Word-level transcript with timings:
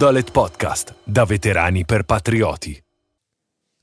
Dolet 0.00 0.30
Podcast, 0.30 0.94
da 1.04 1.26
veterani 1.26 1.84
per 1.84 2.04
patrioti. 2.04 2.82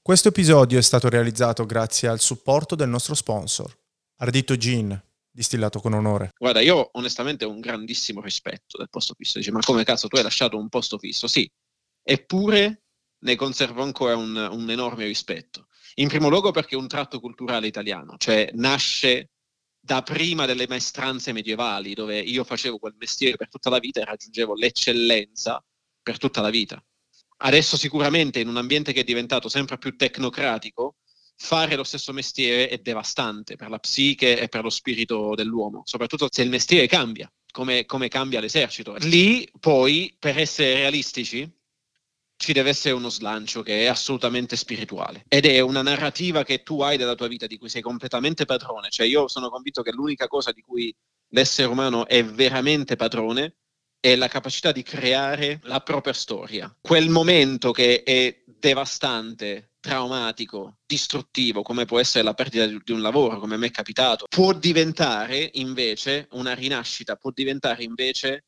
Questo 0.02 0.30
episodio 0.30 0.80
è 0.80 0.82
stato 0.82 1.10
realizzato 1.10 1.64
grazie 1.68 2.08
al 2.08 2.20
supporto 2.20 2.74
del 2.74 2.90
nostro 2.90 3.14
sponsor, 3.14 3.72
Ardito 4.16 4.58
Gin, 4.58 5.00
distillato 5.30 5.80
con 5.80 5.94
onore. 5.94 6.34
Guarda, 6.36 6.60
io 6.62 6.90
onestamente 6.94 7.46
ho 7.46 7.52
un 7.52 7.60
grandissimo 7.60 8.20
rispetto 8.20 8.80
del 8.80 8.90
posto 8.90 9.14
fisso. 9.16 9.38
Dice, 9.38 9.52
ma 9.52 9.60
come 9.60 9.84
cazzo 9.84 10.08
tu 10.08 10.16
hai 10.16 10.24
lasciato 10.24 10.58
un 10.58 10.70
posto 10.70 10.98
fisso? 10.98 11.28
Sì, 11.28 11.48
eppure 12.02 12.86
ne 13.20 13.36
conservo 13.36 13.84
ancora 13.84 14.16
un, 14.16 14.36
un 14.36 14.70
enorme 14.72 15.06
rispetto. 15.06 15.68
In 15.98 16.08
primo 16.08 16.30
luogo 16.30 16.50
perché 16.50 16.74
è 16.74 16.80
un 16.80 16.88
tratto 16.88 17.20
culturale 17.20 17.68
italiano, 17.68 18.16
cioè 18.18 18.50
nasce 18.56 19.34
da 19.80 20.02
prima 20.02 20.48
delle 20.48 20.68
maestranze 20.68 21.32
medievali, 21.32 21.94
dove 21.94 22.20
io 22.20 22.44
facevo 22.44 22.80
quel 22.80 22.96
mestiere 22.98 23.38
per 23.38 23.50
tutta 23.50 23.70
la 23.70 23.78
vita 23.78 24.02
e 24.02 24.06
raggiungevo 24.06 24.56
l'eccellenza 24.56 25.64
per 26.08 26.18
tutta 26.18 26.40
la 26.40 26.50
vita. 26.50 26.82
Adesso 27.40 27.76
sicuramente 27.76 28.40
in 28.40 28.48
un 28.48 28.56
ambiente 28.56 28.94
che 28.94 29.02
è 29.02 29.04
diventato 29.04 29.50
sempre 29.50 29.78
più 29.78 29.98
tecnocratico, 29.98 30.96
fare 31.36 31.76
lo 31.76 31.84
stesso 31.84 32.14
mestiere 32.14 32.70
è 32.70 32.78
devastante 32.78 33.58
per 33.58 33.70
la 33.70 33.78
psiche 33.78 34.40
e 34.40 34.48
per 34.48 34.64
lo 34.64 34.70
spirito 34.70 35.36
dell'uomo, 35.36 35.82
soprattutto 35.84 36.30
se 36.32 36.44
il 36.44 36.50
mestiere 36.50 36.88
cambia, 36.88 37.30
come, 37.52 37.86
come 37.86 38.08
cambia 38.08 38.40
l'esercito. 38.40 38.96
Lì 39.02 39.52
poi, 39.60 40.16
per 40.18 40.38
essere 40.38 40.76
realistici, 40.76 41.46
ci 42.38 42.54
deve 42.54 42.70
essere 42.70 42.94
uno 42.94 43.10
slancio 43.10 43.62
che 43.62 43.82
è 43.82 43.86
assolutamente 43.88 44.56
spirituale 44.56 45.26
ed 45.28 45.46
è 45.46 45.60
una 45.60 45.82
narrativa 45.82 46.44
che 46.44 46.64
tu 46.64 46.80
hai 46.80 46.96
della 46.96 47.16
tua 47.16 47.28
vita 47.28 47.48
di 47.48 47.58
cui 47.58 47.68
sei 47.68 47.82
completamente 47.82 48.46
padrone. 48.46 48.90
Cioè 48.90 49.06
io 49.08 49.28
sono 49.28 49.50
convinto 49.50 49.82
che 49.82 49.92
l'unica 49.92 50.28
cosa 50.28 50.54
di 50.54 50.62
cui 50.62 50.96
l'essere 51.32 51.68
umano 51.68 52.08
è 52.08 52.24
veramente 52.24 52.96
padrone 52.96 53.58
è 54.00 54.16
la 54.16 54.28
capacità 54.28 54.72
di 54.72 54.84
creare 54.84 55.60
la 55.64 55.82
propria 55.82 56.14
storia. 56.14 56.74
Quel 56.80 57.10
momento 57.10 57.72
che 57.72 58.04
è 58.04 58.44
devastante, 58.46 59.72
traumatico, 59.80 60.80
distruttivo, 60.86 61.62
come 61.62 61.86
può 61.86 62.00
essere 62.00 62.24
la 62.24 62.34
perdita 62.34 62.66
di 62.66 62.92
un 62.92 63.02
lavoro, 63.02 63.40
come 63.40 63.58
mi 63.58 63.68
è 63.68 63.72
capitato, 63.72 64.26
può 64.28 64.54
diventare 64.54 65.50
invece 65.54 66.28
una 66.32 66.54
rinascita, 66.54 67.16
può 67.16 67.32
diventare 67.32 67.84
invece 67.84 68.46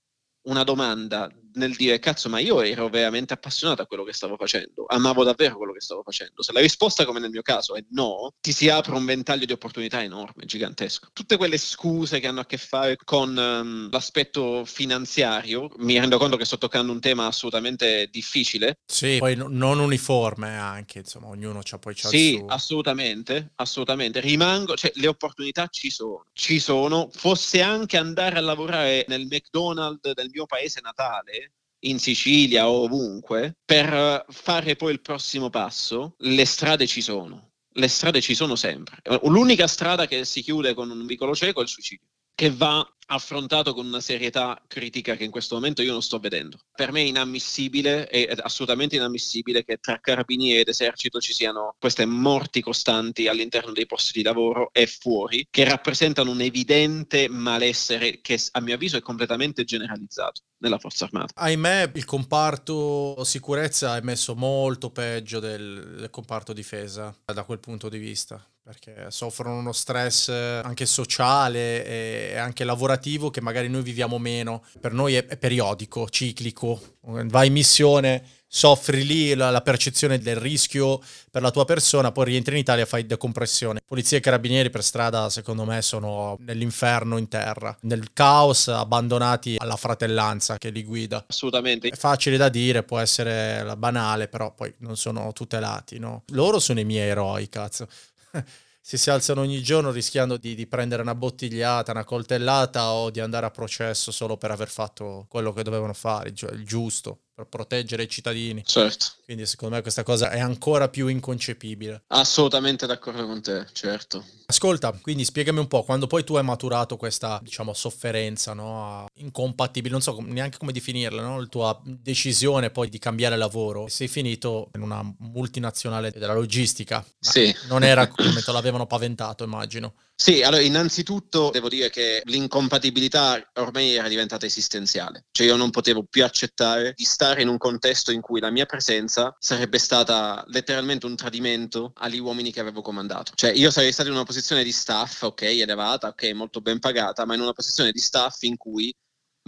una 0.48 0.64
domanda 0.64 1.30
nel 1.54 1.76
dire 1.76 2.00
cazzo 2.00 2.30
ma 2.30 2.40
io 2.40 2.62
ero 2.62 2.90
veramente 2.90 3.34
appassionato 3.34 3.82
a 3.82 3.86
quello 3.86 4.04
che 4.04 4.14
stavo 4.14 4.36
facendo 4.38 4.86
amavo 4.88 5.24
davvero 5.24 5.58
quello 5.58 5.74
che 5.74 5.82
stavo 5.82 6.04
facendo. 6.04 6.42
Se 6.42 6.52
la 6.52 6.60
risposta 6.60 7.06
come 7.06 7.20
nel 7.20 7.30
mio 7.30 7.42
caso 7.42 7.76
è 7.76 7.84
no 7.92 8.34
ti 8.42 8.52
si 8.52 8.70
apre 8.70 8.96
un 8.96 9.06
ventaglio 9.06 9.46
di 9.46 9.54
opportunità 9.54 10.02
enorme 10.04 10.46
gigantesco. 10.46 11.10
Tutte 11.14 11.38
quelle 11.38 11.58
scuse 11.58 12.20
che 12.20 12.28
hanno 12.28 12.42
a 12.42 12.46
che 12.46 12.58
fare 12.58 12.96
con 13.04 13.36
um, 13.36 13.90
l'aspetto 13.90 14.66
finanziario 14.66 15.70
mi 15.78 16.00
rendo 16.00 16.18
conto 16.18 16.38
che 16.38 16.46
sto 16.46 16.58
toccando 16.58 16.92
un 16.92 17.00
tema 17.00 17.28
assolutamente 17.28 18.08
difficile. 18.12 18.80
Sì 18.86 19.18
poi 19.20 19.36
no, 19.36 19.48
non 19.50 19.80
uniforme 19.80 20.58
anche 20.58 21.00
insomma 21.00 21.28
ognuno 21.28 21.62
c'ha 21.64 21.78
poi 21.78 21.94
c'ha 21.96 22.10
sì 22.10 22.42
assolutamente 22.48 23.52
assolutamente. 23.56 24.20
Rimango 24.20 24.76
cioè 24.76 24.92
le 24.96 25.08
opportunità 25.08 25.68
ci 25.68 25.90
sono 25.90 26.26
ci 26.34 26.60
sono. 26.60 27.10
Fosse 27.12 27.62
anche 27.62 27.98
andare 27.98 28.38
a 28.38 28.42
lavorare 28.42 29.06
nel 29.08 29.26
McDonald's 29.26 30.12
del 30.14 30.30
mio 30.32 30.46
paese 30.46 30.80
natale 30.82 31.49
in 31.82 32.00
Sicilia 32.00 32.70
o 32.70 32.84
ovunque, 32.84 33.56
per 33.64 34.26
fare 34.30 34.76
poi 34.76 34.92
il 34.92 35.02
prossimo 35.02 35.50
passo, 35.50 36.16
le 36.20 36.46
strade 36.46 36.88
ci 36.88 37.02
sono. 37.02 37.52
Le 37.74 37.88
strade 37.88 38.20
ci 38.20 38.36
sono 38.36 38.56
sempre. 38.56 38.98
L'unica 39.24 39.68
strada 39.68 40.08
che 40.08 40.26
si 40.26 40.42
chiude 40.42 40.74
con 40.74 40.90
un 40.90 41.06
vicolo 41.06 41.36
cieco 41.36 41.60
è 41.60 41.64
il 41.64 41.70
suicidio, 41.70 42.08
che 42.36 42.50
va 42.50 42.86
affrontato 43.12 43.74
con 43.74 43.86
una 43.86 44.02
serietà 44.02 44.62
critica 44.68 45.16
che 45.16 45.24
in 45.24 45.32
questo 45.32 45.56
momento 45.56 45.82
io 45.82 45.92
non 45.92 46.02
sto 46.02 46.20
vedendo. 46.20 46.58
Per 46.74 46.92
me 46.92 47.02
è 47.02 47.06
inammissibile, 47.06 48.08
è 48.08 48.36
assolutamente 48.42 48.96
inammissibile 48.96 49.64
che 49.64 49.78
tra 49.78 50.00
carabinieri 50.00 50.62
ed 50.62 50.68
esercito 50.68 51.20
ci 51.20 51.34
siano 51.34 51.76
queste 51.80 52.06
morti 52.06 52.62
costanti 52.62 53.28
all'interno 53.28 53.72
dei 53.72 53.86
posti 53.86 54.12
di 54.14 54.24
lavoro 54.24 54.70
e 54.72 54.88
fuori, 54.88 55.48
che 55.50 55.64
rappresentano 55.64 56.32
un 56.32 56.42
evidente 56.42 57.28
malessere 57.30 58.20
che 58.22 58.40
a 58.52 58.62
mio 58.62 58.76
avviso 58.76 58.98
è 58.98 59.02
completamente 59.02 59.64
generalizzato 59.64 60.42
nella 60.60 60.78
forza 60.78 61.06
armata. 61.06 61.34
Ahimè, 61.36 61.92
il 61.96 62.06
comparto 62.06 63.24
sicurezza 63.24 63.98
è 63.98 64.02
messo 64.02 64.36
molto 64.36 64.92
peggio 64.92 65.40
del, 65.40 65.96
del 65.98 66.10
comparto 66.10 66.54
difesa 66.54 67.16
da 67.26 67.44
quel 67.44 67.60
punto 67.60 67.90
di 67.90 67.98
vista 67.98 68.44
perché 68.70 69.10
soffrono 69.10 69.58
uno 69.58 69.72
stress 69.72 70.30
anche 70.30 70.86
sociale 70.86 71.84
e 72.32 72.38
anche 72.38 72.64
lavorativo 72.64 72.99
che 73.00 73.42
magari 73.42 73.70
noi 73.70 73.82
viviamo 73.82 74.18
meno. 74.18 74.64
Per 74.80 74.94
noi 74.94 75.16
è, 75.16 75.26
è 75.26 75.38
periodico, 75.38 76.08
ciclico. 76.10 76.98
Vai 77.02 77.48
in 77.48 77.54
missione, 77.54 78.24
soffri 78.52 79.06
lì 79.06 79.36
la, 79.36 79.52
la, 79.52 79.62
percezione 79.62 80.18
del 80.18 80.36
rischio 80.36 81.00
per 81.32 81.42
la 81.42 81.52
tua 81.52 81.66
persona, 81.66 82.12
poi 82.12 82.26
rientri 82.26 82.56
in 82.56 82.62
Italia 82.62 82.84
e 82.84 82.88
fai 82.88 83.06
decompressione. 83.06 83.82
Polizia 83.86 84.18
e 84.18 84.22
carabinieri 84.22 84.70
per 84.70 84.84
strada, 84.84 85.30
secondo 85.30 85.64
me, 85.66 85.82
sono 85.82 86.36
nell'inferno 86.42 87.18
in 87.18 87.28
terra, 87.28 87.76
nel 87.82 88.12
caos, 88.12 88.68
abbandonati 88.68 89.56
alla 89.58 89.76
fratellanza 89.76 90.58
che 90.58 90.70
li 90.70 90.84
guida. 90.84 91.24
Assolutamente. 91.28 91.90
È 91.90 91.96
facile 91.96 92.38
da 92.38 92.50
dire, 92.50 92.84
può 92.84 93.00
essere 93.00 93.76
banale, 93.78 94.28
però 94.28 94.54
poi 94.54 94.74
non 94.80 94.98
sono 94.98 95.32
tutelati, 95.32 96.00
no? 96.00 96.24
Loro 96.30 96.60
sono 96.60 96.80
i 96.80 96.86
miei 96.86 97.10
eroi, 97.10 97.48
cazzo. 97.50 97.88
si, 98.90 98.98
si 98.98 99.12
alzano 99.12 99.42
ogni 99.42 99.62
giorno 99.62 99.92
rischiando 99.92 100.38
di, 100.38 100.56
di, 100.56 100.66
prendere 100.66 101.04
una 101.04 101.14
bottigliata, 101.14 101.92
una 101.92 102.04
coltellata 102.04 102.92
o 102.94 103.12
di 103.12 103.20
andare 103.20 103.46
a 103.46 103.52
processo 103.52 104.12
solo 104.12 104.36
per 104.36 104.50
aver 104.50 104.68
fatto 104.68 105.28
quello 105.30 105.54
che 105.54 105.62
dovevano 105.62 105.94
fare, 105.94 106.34
cioè 106.34 106.52
il 106.54 106.66
giusto 106.66 107.26
per 107.40 107.48
proteggere 107.48 108.04
i 108.04 108.10
cittadini. 108.10 108.64
Certo. 108.66 109.06
Quindi 109.24 109.46
secondo 109.46 109.76
me 109.76 109.82
questa 109.82 110.04
cosa 110.04 110.30
è 110.32 110.40
ancora 110.40 110.90
più 110.90 111.08
inconcepibile. 111.08 112.04
Assolutamente 112.08 112.86
d'accordo 112.86 113.26
con 113.26 113.42
te, 113.42 113.66
certo. 113.72 114.26
Ascolta, 114.48 114.92
quindi 115.00 115.24
spiegami 115.24 115.60
un 115.60 115.68
po', 115.68 115.84
quando 115.84 116.08
poi 116.08 116.24
tu 116.24 116.36
hai 116.36 116.44
maturato 116.44 116.98
questa, 116.98 117.40
diciamo, 117.42 117.74
sofferenza, 117.74 118.54
no? 118.54 119.06
Incompatibile, 119.16 119.92
non 119.92 120.02
so 120.02 120.18
neanche 120.22 120.58
come 120.58 120.72
definirla, 120.72 121.22
no? 121.22 121.40
La 121.40 121.46
tua 121.46 121.80
decisione 121.84 122.72
poi 122.72 122.90
di 122.90 123.00
cambiare 123.00 123.38
lavoro. 123.38 123.88
Sei 123.88 124.08
finito 124.08 124.70
in 124.74 124.82
una 124.82 125.02
multinazionale 125.20 126.12
della 126.12 126.34
logistica. 126.34 127.06
Sì. 127.20 127.56
Non 127.68 127.84
era 127.84 128.08
come 128.08 128.42
te 128.42 128.52
l'avevano 128.52 128.88
paventato, 128.88 129.44
immagino. 129.44 129.94
Sì, 130.22 130.42
allora 130.42 130.62
innanzitutto 130.62 131.50
devo 131.50 131.70
dire 131.70 131.90
che 131.90 132.22
l'incompatibilità 132.26 133.42
ormai 133.54 133.96
era 133.96 134.10
diventata 134.10 134.46
esistenziale, 134.46 135.28
cioè 135.32 135.48
io 135.48 135.56
non 135.56 135.70
potevo 135.70 136.04
più 136.04 136.26
accettare 136.26 136.92
di 136.94 137.06
stare 137.06 137.29
in 137.38 137.48
un 137.48 137.58
contesto 137.58 138.12
in 138.12 138.22
cui 138.22 138.40
la 138.40 138.50
mia 138.50 138.66
presenza 138.66 139.36
sarebbe 139.40 139.78
stata 139.78 140.44
letteralmente 140.48 141.06
un 141.06 141.16
tradimento 141.16 141.92
agli 141.96 142.20
uomini 142.20 142.52
che 142.52 142.60
avevo 142.60 142.82
comandato. 142.82 143.32
Cioè 143.36 143.52
io 143.52 143.72
sarei 143.72 143.92
stato 143.92 144.10
in 144.10 144.16
una 144.16 144.26
posizione 144.26 144.64
di 144.64 144.72
staff, 144.72 145.22
ok, 145.24 145.42
elevata, 145.44 146.08
ok, 146.08 146.32
molto 146.34 146.62
ben 146.62 146.80
pagata, 146.80 147.26
ma 147.26 147.36
in 147.36 147.42
una 147.42 147.54
posizione 147.54 147.92
di 147.92 148.00
staff 148.00 148.42
in 148.42 148.58
cui 148.58 148.94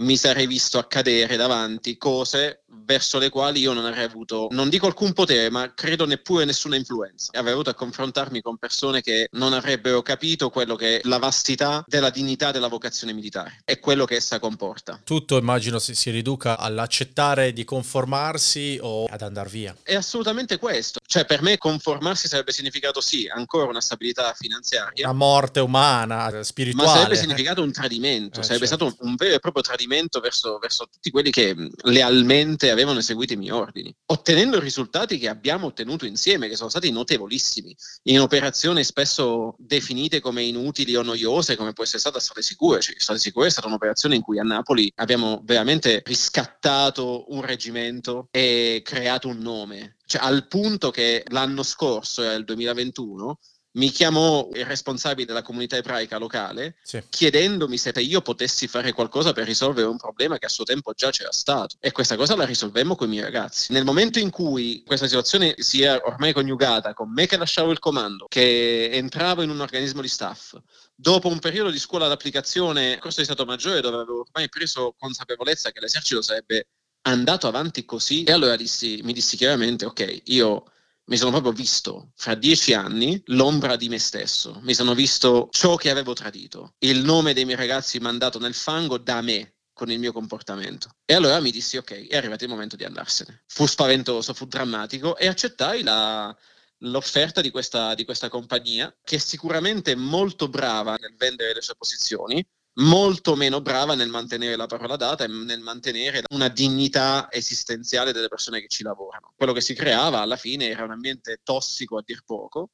mi 0.02 0.16
sarei 0.16 0.46
visto 0.46 0.78
accadere 0.78 1.36
davanti 1.36 1.96
cose 1.96 2.61
verso 2.84 3.18
le 3.18 3.28
quali 3.28 3.60
io 3.60 3.72
non 3.72 3.84
avrei 3.84 4.04
avuto, 4.04 4.48
non 4.50 4.68
dico 4.68 4.86
alcun 4.86 5.12
potere, 5.12 5.50
ma 5.50 5.72
credo 5.74 6.06
neppure 6.06 6.44
nessuna 6.44 6.76
influenza. 6.76 7.30
Avrei 7.34 7.52
avuto 7.52 7.70
a 7.70 7.74
confrontarmi 7.74 8.40
con 8.40 8.56
persone 8.56 9.00
che 9.02 9.28
non 9.32 9.52
avrebbero 9.52 10.02
capito 10.02 10.50
quello 10.50 10.74
che 10.76 10.98
è 10.98 11.00
la 11.04 11.18
vastità 11.18 11.84
della 11.86 12.10
dignità 12.10 12.50
della 12.50 12.68
vocazione 12.68 13.12
militare 13.12 13.62
e 13.64 13.78
quello 13.78 14.04
che 14.04 14.16
essa 14.16 14.38
comporta. 14.38 15.00
Tutto 15.04 15.36
immagino 15.36 15.78
si, 15.78 15.94
si 15.94 16.10
riduca 16.10 16.58
all'accettare 16.58 17.52
di 17.52 17.64
conformarsi 17.64 18.78
o 18.80 19.04
ad 19.04 19.22
andare 19.22 19.48
via. 19.50 19.76
È 19.82 19.94
assolutamente 19.94 20.58
questo. 20.58 21.00
Cioè 21.06 21.24
per 21.24 21.42
me 21.42 21.58
conformarsi 21.58 22.28
sarebbe 22.28 22.52
significato 22.52 23.00
sì, 23.00 23.28
ancora 23.32 23.66
una 23.66 23.80
stabilità 23.80 24.32
finanziaria. 24.34 25.08
Una 25.08 25.16
morte 25.16 25.60
umana, 25.60 26.42
spirituale. 26.42 26.88
Ma 26.88 26.96
sarebbe 26.96 27.16
significato 27.16 27.62
un 27.62 27.72
tradimento, 27.72 28.40
eh, 28.40 28.42
sarebbe 28.42 28.66
certo. 28.66 28.88
stato 28.88 29.02
un, 29.02 29.10
un 29.10 29.16
vero 29.16 29.34
e 29.34 29.38
proprio 29.38 29.62
tradimento 29.62 29.80
tradimento 29.82 30.20
verso, 30.20 30.58
verso 30.58 30.88
tutti 30.90 31.10
quelli 31.10 31.30
che 31.30 31.54
lealmente 31.82 32.61
avevano 32.70 33.00
eseguito 33.00 33.32
i 33.32 33.36
miei 33.36 33.50
ordini, 33.50 33.94
ottenendo 34.06 34.58
risultati 34.58 35.18
che 35.18 35.28
abbiamo 35.28 35.66
ottenuto 35.66 36.06
insieme, 36.06 36.48
che 36.48 36.56
sono 36.56 36.68
stati 36.68 36.90
notevolissimi, 36.90 37.74
in 38.04 38.20
operazioni 38.20 38.84
spesso 38.84 39.54
definite 39.58 40.20
come 40.20 40.42
inutili 40.42 40.94
o 40.96 41.02
noiose, 41.02 41.56
come 41.56 41.72
può 41.72 41.84
essere 41.84 41.98
stata 41.98 42.20
Strade 42.20 42.42
Sicure. 42.42 42.80
Cioè, 42.80 42.94
Strade 42.98 43.20
Sicure 43.20 43.46
è 43.46 43.50
stata 43.50 43.66
un'operazione 43.66 44.14
in 44.14 44.22
cui 44.22 44.38
a 44.38 44.42
Napoli 44.42 44.92
abbiamo 44.96 45.40
veramente 45.44 46.02
riscattato 46.04 47.24
un 47.28 47.42
reggimento 47.42 48.28
e 48.30 48.82
creato 48.84 49.28
un 49.28 49.38
nome. 49.38 49.96
Cioè, 50.04 50.22
al 50.22 50.46
punto 50.46 50.90
che 50.90 51.24
l'anno 51.28 51.62
scorso, 51.62 52.22
era 52.22 52.34
il 52.34 52.44
2021, 52.44 53.38
mi 53.72 53.90
chiamò 53.90 54.48
il 54.52 54.66
responsabile 54.66 55.26
della 55.26 55.42
comunità 55.42 55.76
ebraica 55.76 56.18
locale 56.18 56.76
sì. 56.82 57.02
chiedendomi 57.08 57.78
se 57.78 57.92
io 57.96 58.20
potessi 58.20 58.66
fare 58.66 58.92
qualcosa 58.92 59.32
per 59.32 59.46
risolvere 59.46 59.86
un 59.86 59.96
problema 59.96 60.38
che 60.38 60.46
a 60.46 60.50
suo 60.50 60.64
tempo 60.64 60.92
già 60.92 61.10
c'era 61.10 61.32
stato 61.32 61.76
e 61.80 61.92
questa 61.92 62.16
cosa 62.16 62.36
la 62.36 62.44
risolvemmo 62.44 62.96
con 62.96 63.06
i 63.08 63.10
miei 63.10 63.22
ragazzi. 63.22 63.72
Nel 63.72 63.84
momento 63.84 64.18
in 64.18 64.30
cui 64.30 64.82
questa 64.84 65.06
situazione 65.06 65.54
si 65.58 65.82
è 65.82 66.00
ormai 66.04 66.32
coniugata 66.32 66.92
con 66.92 67.12
me 67.12 67.26
che 67.26 67.36
lasciavo 67.36 67.70
il 67.70 67.78
comando, 67.78 68.26
che 68.28 68.90
entravo 68.92 69.42
in 69.42 69.50
un 69.50 69.60
organismo 69.60 70.02
di 70.02 70.08
staff, 70.08 70.56
dopo 70.94 71.28
un 71.28 71.38
periodo 71.38 71.70
di 71.70 71.78
scuola 71.78 72.08
d'applicazione, 72.08 72.98
corso 72.98 73.20
di 73.20 73.26
Stato 73.26 73.44
Maggiore 73.44 73.80
dove 73.80 73.96
avevo 73.96 74.20
ormai 74.20 74.48
preso 74.48 74.94
consapevolezza 74.98 75.70
che 75.70 75.80
l'esercito 75.80 76.20
sarebbe 76.20 76.68
andato 77.02 77.48
avanti 77.48 77.84
così 77.84 78.24
e 78.24 78.32
allora 78.32 78.56
dissi, 78.56 79.00
mi 79.02 79.12
dissi 79.12 79.36
chiaramente, 79.36 79.86
ok, 79.86 80.22
io 80.24 80.71
mi 81.04 81.16
sono 81.16 81.30
proprio 81.30 81.52
visto 81.52 82.12
fra 82.14 82.34
dieci 82.34 82.74
anni 82.74 83.20
l'ombra 83.26 83.76
di 83.76 83.88
me 83.88 83.98
stesso, 83.98 84.60
mi 84.62 84.74
sono 84.74 84.94
visto 84.94 85.48
ciò 85.50 85.76
che 85.76 85.90
avevo 85.90 86.12
tradito, 86.12 86.74
il 86.78 87.02
nome 87.02 87.32
dei 87.34 87.44
miei 87.44 87.56
ragazzi 87.56 87.98
mandato 87.98 88.38
nel 88.38 88.54
fango 88.54 88.98
da 88.98 89.20
me 89.20 89.54
con 89.72 89.90
il 89.90 89.98
mio 89.98 90.12
comportamento. 90.12 90.96
E 91.04 91.14
allora 91.14 91.40
mi 91.40 91.50
dissi, 91.50 91.76
ok, 91.76 92.06
è 92.06 92.16
arrivato 92.16 92.44
il 92.44 92.50
momento 92.50 92.76
di 92.76 92.84
andarsene. 92.84 93.42
Fu 93.46 93.66
spaventoso, 93.66 94.34
fu 94.34 94.46
drammatico 94.46 95.16
e 95.16 95.26
accettai 95.26 95.82
la, 95.82 96.36
l'offerta 96.78 97.40
di 97.40 97.50
questa, 97.50 97.94
di 97.94 98.04
questa 98.04 98.28
compagnia, 98.28 98.94
che 99.02 99.16
è 99.16 99.18
sicuramente 99.18 99.94
molto 99.94 100.48
brava 100.48 100.96
nel 101.00 101.16
vendere 101.16 101.54
le 101.54 101.62
sue 101.62 101.74
posizioni, 101.76 102.46
molto 102.74 103.36
meno 103.36 103.60
brava 103.60 103.94
nel 103.94 104.08
mantenere 104.08 104.56
la 104.56 104.66
parola 104.66 104.96
data 104.96 105.24
e 105.24 105.28
nel 105.28 105.60
mantenere 105.60 106.22
una 106.30 106.48
dignità 106.48 107.28
esistenziale 107.30 108.12
delle 108.12 108.28
persone 108.28 108.60
che 108.60 108.68
ci 108.68 108.82
lavorano. 108.82 109.32
Quello 109.36 109.52
che 109.52 109.60
si 109.60 109.74
creava 109.74 110.20
alla 110.20 110.36
fine 110.36 110.68
era 110.68 110.84
un 110.84 110.92
ambiente 110.92 111.40
tossico 111.42 111.98
a 111.98 112.02
dir 112.04 112.22
poco, 112.24 112.70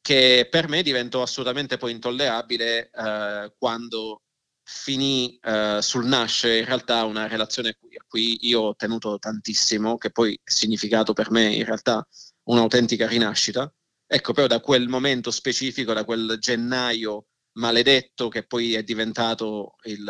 che 0.00 0.48
per 0.50 0.68
me 0.68 0.82
diventò 0.82 1.22
assolutamente 1.22 1.76
poi 1.78 1.92
intollerabile 1.92 2.90
eh, 2.90 3.54
quando 3.58 4.22
finì 4.62 5.38
eh, 5.42 5.78
sul 5.82 6.06
nascere 6.06 6.58
in 6.58 6.64
realtà 6.64 7.04
una 7.04 7.26
relazione 7.26 7.70
a 7.70 8.04
cui, 8.06 8.46
io 8.46 8.60
ho 8.60 8.74
tenuto 8.76 9.18
tantissimo, 9.18 9.96
che 9.98 10.10
poi 10.10 10.34
è 10.34 10.50
significato 10.50 11.12
per 11.12 11.30
me 11.30 11.54
in 11.54 11.64
realtà 11.64 12.06
un'autentica 12.44 13.06
rinascita. 13.06 13.72
Ecco, 14.06 14.32
però 14.32 14.46
da 14.46 14.60
quel 14.60 14.88
momento 14.88 15.30
specifico, 15.30 15.92
da 15.92 16.04
quel 16.04 16.36
gennaio 16.40 17.26
maledetto 17.60 18.28
che 18.28 18.44
poi 18.44 18.74
è 18.74 18.82
diventato 18.82 19.76
il, 19.84 20.04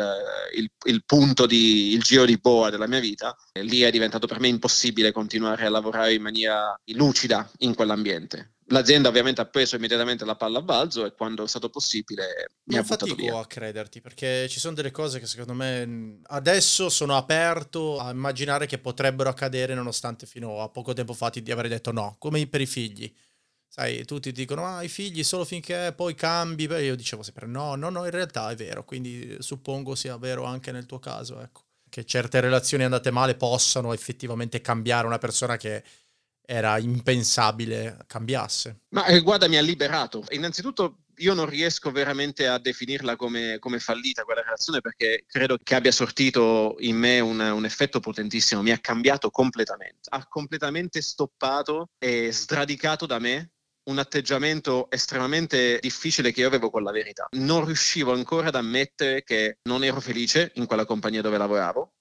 il, 0.55 0.71
il, 0.85 1.03
punto 1.05 1.45
di 1.45 1.91
il 1.91 2.01
giro 2.01 2.25
di 2.25 2.37
boa 2.37 2.69
della 2.69 2.87
mia 2.87 2.99
vita, 2.99 3.35
lì 3.59 3.81
è 3.81 3.91
diventato 3.91 4.25
per 4.25 4.39
me 4.39 4.47
impossibile 4.47 5.11
continuare 5.11 5.65
a 5.65 5.69
lavorare 5.69 6.13
in 6.13 6.21
maniera 6.21 6.73
lucida 6.85 7.49
in 7.59 7.75
quell'ambiente. 7.75 8.53
L'azienda 8.71 9.09
ovviamente 9.09 9.41
ha 9.41 9.45
preso 9.45 9.75
immediatamente 9.75 10.23
la 10.23 10.37
palla 10.37 10.59
a 10.59 10.61
balzo 10.61 11.05
e 11.05 11.11
quando 11.11 11.43
è 11.43 11.47
stato 11.47 11.69
possibile 11.69 12.51
mi 12.63 12.75
non 12.75 12.85
ha 12.85 12.87
buttato 12.87 13.15
via. 13.15 13.37
a 13.37 13.45
crederti 13.45 13.99
perché 13.99 14.47
ci 14.47 14.61
sono 14.61 14.75
delle 14.75 14.91
cose 14.91 15.19
che 15.19 15.25
secondo 15.27 15.53
me 15.53 16.21
adesso 16.27 16.87
sono 16.87 17.17
aperto 17.17 17.99
a 17.99 18.11
immaginare 18.11 18.67
che 18.67 18.77
potrebbero 18.77 19.29
accadere 19.29 19.73
nonostante 19.73 20.25
fino 20.25 20.61
a 20.61 20.69
poco 20.69 20.93
tempo 20.93 21.13
fa 21.13 21.29
ti 21.29 21.43
avrei 21.51 21.69
detto 21.69 21.91
no, 21.91 22.15
come 22.17 22.47
per 22.47 22.61
i 22.61 22.65
figli 22.65 23.13
sai, 23.71 24.03
tutti 24.03 24.33
dicono, 24.33 24.65
ah, 24.65 24.83
i 24.83 24.89
figli 24.89 25.23
solo 25.23 25.45
finché 25.45 25.93
poi 25.95 26.13
cambi, 26.13 26.67
Beh, 26.67 26.83
io 26.83 26.95
dicevo 26.97 27.23
sempre, 27.23 27.47
no, 27.47 27.75
no, 27.75 27.89
no, 27.89 28.03
in 28.03 28.11
realtà 28.11 28.51
è 28.51 28.55
vero, 28.55 28.83
quindi 28.83 29.37
suppongo 29.39 29.95
sia 29.95 30.17
vero 30.17 30.43
anche 30.43 30.73
nel 30.73 30.85
tuo 30.85 30.99
caso, 30.99 31.39
ecco, 31.39 31.61
che 31.87 32.03
certe 32.03 32.41
relazioni 32.41 32.83
andate 32.83 33.11
male 33.11 33.35
possano 33.35 33.93
effettivamente 33.93 34.59
cambiare 34.59 35.07
una 35.07 35.19
persona 35.19 35.55
che 35.55 35.83
era 36.41 36.77
impensabile 36.79 37.99
cambiasse. 38.07 38.81
Ma 38.89 39.05
eh, 39.05 39.21
guarda, 39.21 39.47
mi 39.47 39.55
ha 39.55 39.61
liberato. 39.61 40.25
Innanzitutto 40.31 41.03
io 41.17 41.33
non 41.33 41.45
riesco 41.45 41.91
veramente 41.91 42.47
a 42.47 42.57
definirla 42.57 43.15
come, 43.15 43.57
come, 43.59 43.79
fallita 43.79 44.23
quella 44.23 44.41
relazione 44.41 44.81
perché 44.81 45.23
credo 45.27 45.57
che 45.63 45.75
abbia 45.75 45.91
sortito 45.93 46.75
in 46.79 46.97
me 46.97 47.21
un, 47.21 47.39
un, 47.39 47.63
effetto 47.63 48.01
potentissimo, 48.01 48.61
mi 48.61 48.71
ha 48.71 48.79
cambiato 48.79 49.29
completamente, 49.29 50.09
ha 50.09 50.27
completamente 50.27 51.01
stoppato 51.01 51.91
e 51.99 52.33
sradicato 52.33 53.05
da 53.05 53.19
me 53.19 53.51
un 53.83 53.97
atteggiamento 53.97 54.89
estremamente 54.91 55.79
difficile 55.79 56.31
che 56.31 56.41
io 56.41 56.47
avevo 56.47 56.69
con 56.69 56.83
la 56.83 56.91
verità. 56.91 57.27
Non 57.31 57.65
riuscivo 57.65 58.13
ancora 58.13 58.49
ad 58.49 58.55
ammettere 58.55 59.23
che 59.23 59.57
non 59.63 59.83
ero 59.83 59.99
felice 59.99 60.51
in 60.55 60.65
quella 60.65 60.85
compagnia 60.85 61.21
dove 61.21 61.37
lavoravo, 61.37 61.93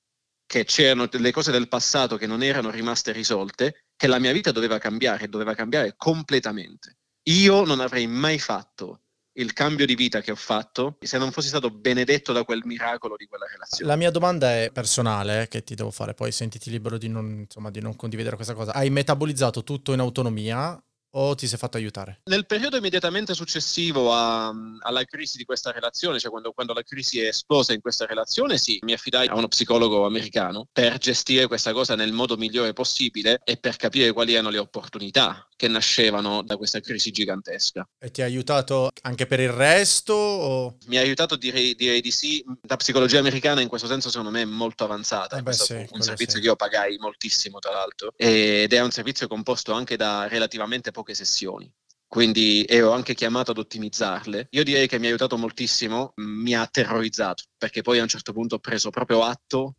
che 0.46 0.64
c'erano 0.64 1.06
delle 1.06 1.30
cose 1.30 1.52
del 1.52 1.68
passato 1.68 2.16
che 2.16 2.26
non 2.26 2.42
erano 2.42 2.70
rimaste 2.70 3.12
risolte, 3.12 3.84
che 3.96 4.06
la 4.06 4.18
mia 4.18 4.32
vita 4.32 4.50
doveva 4.50 4.78
cambiare, 4.78 5.28
doveva 5.28 5.54
cambiare 5.54 5.94
completamente. 5.96 6.96
Io 7.28 7.64
non 7.64 7.80
avrei 7.80 8.06
mai 8.06 8.38
fatto 8.38 9.02
il 9.34 9.52
cambio 9.52 9.86
di 9.86 9.94
vita 9.94 10.20
che 10.20 10.32
ho 10.32 10.36
fatto 10.36 10.98
se 11.00 11.16
non 11.16 11.30
fossi 11.30 11.48
stato 11.48 11.70
benedetto 11.70 12.32
da 12.32 12.42
quel 12.42 12.62
miracolo 12.64 13.16
di 13.16 13.26
quella 13.26 13.46
relazione. 13.46 13.90
La 13.90 13.96
mia 13.96 14.10
domanda 14.10 14.52
è 14.52 14.70
personale, 14.72 15.46
che 15.48 15.62
ti 15.62 15.74
devo 15.74 15.90
fare, 15.90 16.14
poi 16.14 16.32
sentiti 16.32 16.68
libero 16.68 16.98
di 16.98 17.08
non, 17.08 17.40
insomma, 17.40 17.70
di 17.70 17.80
non 17.80 17.94
condividere 17.94 18.34
questa 18.34 18.54
cosa. 18.54 18.72
Hai 18.72 18.90
metabolizzato 18.90 19.62
tutto 19.62 19.92
in 19.92 20.00
autonomia 20.00 20.82
o 21.12 21.34
ti 21.34 21.46
sei 21.46 21.58
fatto 21.58 21.76
aiutare? 21.76 22.20
Nel 22.24 22.46
periodo 22.46 22.76
immediatamente 22.76 23.34
successivo 23.34 24.12
a, 24.12 24.52
alla 24.80 25.04
crisi 25.04 25.36
di 25.36 25.44
questa 25.44 25.70
relazione, 25.70 26.18
cioè 26.18 26.30
quando, 26.30 26.52
quando, 26.52 26.72
la 26.72 26.82
crisi 26.82 27.20
è 27.20 27.28
esplosa 27.28 27.72
in 27.72 27.80
questa 27.80 28.06
relazione, 28.06 28.58
sì, 28.58 28.78
mi 28.82 28.92
affidai 28.92 29.26
a 29.26 29.34
uno 29.34 29.48
psicologo 29.48 30.06
americano 30.06 30.66
per 30.70 30.98
gestire 30.98 31.46
questa 31.46 31.72
cosa 31.72 31.94
nel 31.94 32.12
modo 32.12 32.36
migliore 32.36 32.72
possibile 32.72 33.40
e 33.44 33.56
per 33.56 33.76
capire 33.76 34.12
quali 34.12 34.34
erano 34.34 34.50
le 34.50 34.58
opportunità 34.58 35.44
che 35.60 35.68
nascevano 35.68 36.40
da 36.40 36.56
questa 36.56 36.80
crisi 36.80 37.10
gigantesca. 37.10 37.86
E 37.98 38.10
ti 38.10 38.22
ha 38.22 38.24
aiutato 38.24 38.88
anche 39.02 39.26
per 39.26 39.40
il 39.40 39.50
resto? 39.50 40.14
O... 40.14 40.76
Mi 40.86 40.96
ha 40.96 41.02
aiutato, 41.02 41.36
direi, 41.36 41.74
direi, 41.74 42.00
di 42.00 42.10
sì. 42.10 42.42
La 42.66 42.76
psicologia 42.76 43.18
americana 43.18 43.60
in 43.60 43.68
questo 43.68 43.86
senso 43.86 44.08
secondo 44.08 44.30
me 44.30 44.40
è 44.40 44.46
molto 44.46 44.84
avanzata. 44.84 45.36
Eh 45.36 45.42
beh, 45.42 45.52
sì, 45.52 45.86
un 45.90 46.00
servizio 46.00 46.36
sì. 46.36 46.40
che 46.40 46.46
io 46.46 46.56
pagai 46.56 46.96
moltissimo 46.96 47.58
tra 47.58 47.72
l'altro 47.72 48.14
ed 48.16 48.72
è 48.72 48.80
un 48.80 48.90
servizio 48.90 49.28
composto 49.28 49.72
anche 49.72 49.96
da 49.96 50.26
relativamente 50.28 50.92
poche 50.92 51.12
sessioni 51.12 51.70
quindi 52.10 52.64
ero 52.68 52.90
anche 52.90 53.14
chiamato 53.14 53.52
ad 53.52 53.58
ottimizzarle. 53.58 54.48
Io 54.50 54.64
direi 54.64 54.88
che 54.88 54.98
mi 54.98 55.06
ha 55.06 55.10
aiutato 55.10 55.38
moltissimo, 55.38 56.12
mi 56.16 56.56
ha 56.56 56.66
terrorizzato, 56.66 57.44
perché 57.56 57.82
poi 57.82 58.00
a 58.00 58.02
un 58.02 58.08
certo 58.08 58.32
punto 58.32 58.56
ho 58.56 58.58
preso 58.58 58.90
proprio 58.90 59.22
atto, 59.22 59.76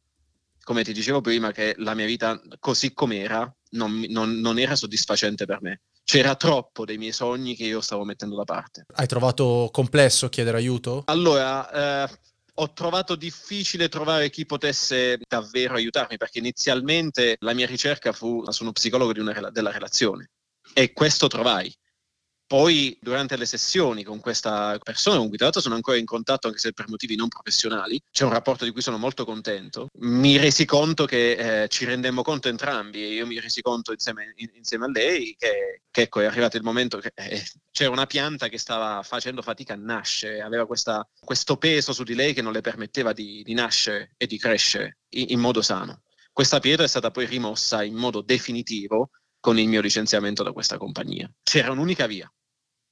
come 0.64 0.84
ti 0.84 0.94
dicevo 0.94 1.22
prima, 1.22 1.52
che 1.52 1.76
la 1.78 1.94
mia 1.94 2.06
vita 2.06 2.40
così 2.60 2.94
com'era 2.94 3.54
non, 3.72 4.06
non, 4.10 4.40
non 4.40 4.60
era 4.60 4.76
soddisfacente 4.76 5.46
per 5.46 5.62
me. 5.62 5.82
C'era 6.04 6.36
troppo 6.36 6.86
dei 6.86 6.98
miei 6.98 7.12
sogni 7.12 7.56
che 7.56 7.66
io 7.66 7.82
stavo 7.82 8.04
mettendo 8.04 8.36
da 8.36 8.44
parte. 8.44 8.86
Hai 8.94 9.08
trovato 9.08 9.70
complesso 9.72 10.30
chiedere 10.30 10.58
aiuto? 10.58 11.04
Allora, 11.06 12.06
eh, 12.06 12.20
ho 12.56 12.74
trovato 12.74 13.16
difficile 13.16 13.90
trovare 13.90 14.30
chi 14.30 14.46
potesse 14.46 15.20
davvero 15.28 15.76
aiutarmi 15.76 16.18
perché 16.18 16.40
inizialmente 16.40 17.38
la 17.40 17.54
mia 17.54 17.66
ricerca 17.66 18.12
fu 18.12 18.44
su 18.52 18.64
uno 18.64 18.72
psicologo 18.72 19.20
una, 19.20 19.50
della 19.50 19.72
relazione 19.72 20.32
e 20.74 20.94
questo 20.94 21.28
trovai. 21.28 21.74
Poi 22.52 22.98
durante 23.00 23.38
le 23.38 23.46
sessioni 23.46 24.04
con 24.04 24.20
questa 24.20 24.78
persona 24.84 25.16
con 25.16 25.30
cui 25.30 25.38
tra 25.38 25.46
l'altro 25.46 25.62
sono 25.62 25.76
ancora 25.76 25.96
in 25.96 26.04
contatto 26.04 26.48
anche 26.48 26.60
se 26.60 26.74
per 26.74 26.90
motivi 26.90 27.16
non 27.16 27.30
professionali, 27.30 27.98
c'è 28.12 28.26
un 28.26 28.34
rapporto 28.34 28.66
di 28.66 28.72
cui 28.72 28.82
sono 28.82 28.98
molto 28.98 29.24
contento, 29.24 29.88
mi 30.00 30.36
resi 30.36 30.66
conto 30.66 31.06
che 31.06 31.62
eh, 31.64 31.68
ci 31.70 31.86
rendemmo 31.86 32.24
conto 32.24 32.50
entrambi 32.50 33.06
e 33.06 33.14
io 33.14 33.26
mi 33.26 33.40
resi 33.40 33.62
conto 33.62 33.94
insieme, 33.94 34.34
in, 34.36 34.50
insieme 34.56 34.84
a 34.84 34.90
lei 34.90 35.34
che, 35.40 35.84
che, 35.90 36.02
ecco 36.02 36.20
è 36.20 36.26
arrivato 36.26 36.58
il 36.58 36.64
momento 36.64 36.98
che 36.98 37.14
eh, 37.16 37.42
c'era 37.72 37.90
una 37.90 38.06
pianta 38.06 38.50
che 38.50 38.58
stava 38.58 39.02
facendo 39.02 39.42
fatica 39.42 39.76
a 39.76 39.78
nascere, 39.78 40.42
aveva 40.42 40.68
questa, 40.68 41.08
questo 41.22 41.56
peso 41.56 41.94
su 41.94 42.04
di 42.04 42.16
lei 42.16 42.34
che 42.34 42.42
non 42.42 42.52
le 42.52 42.60
permetteva 42.60 43.14
di, 43.14 43.44
di 43.44 43.54
nascere 43.54 44.12
e 44.18 44.28
di 44.28 44.38
crescere 44.38 44.98
in, 45.12 45.28
in 45.30 45.40
modo 45.40 45.62
sano. 45.62 46.02
Questa 46.34 46.60
pietra 46.60 46.84
è 46.84 46.90
stata 46.90 47.12
poi 47.12 47.28
rimossa 47.28 47.82
in 47.82 47.96
modo 47.96 48.20
definitivo 48.20 49.12
con 49.40 49.58
il 49.58 49.70
mio 49.70 49.80
licenziamento 49.80 50.44
da 50.44 50.52
questa 50.52 50.78
compagnia. 50.78 51.32
C'era 51.44 51.72
un'unica 51.72 52.08
via, 52.08 52.32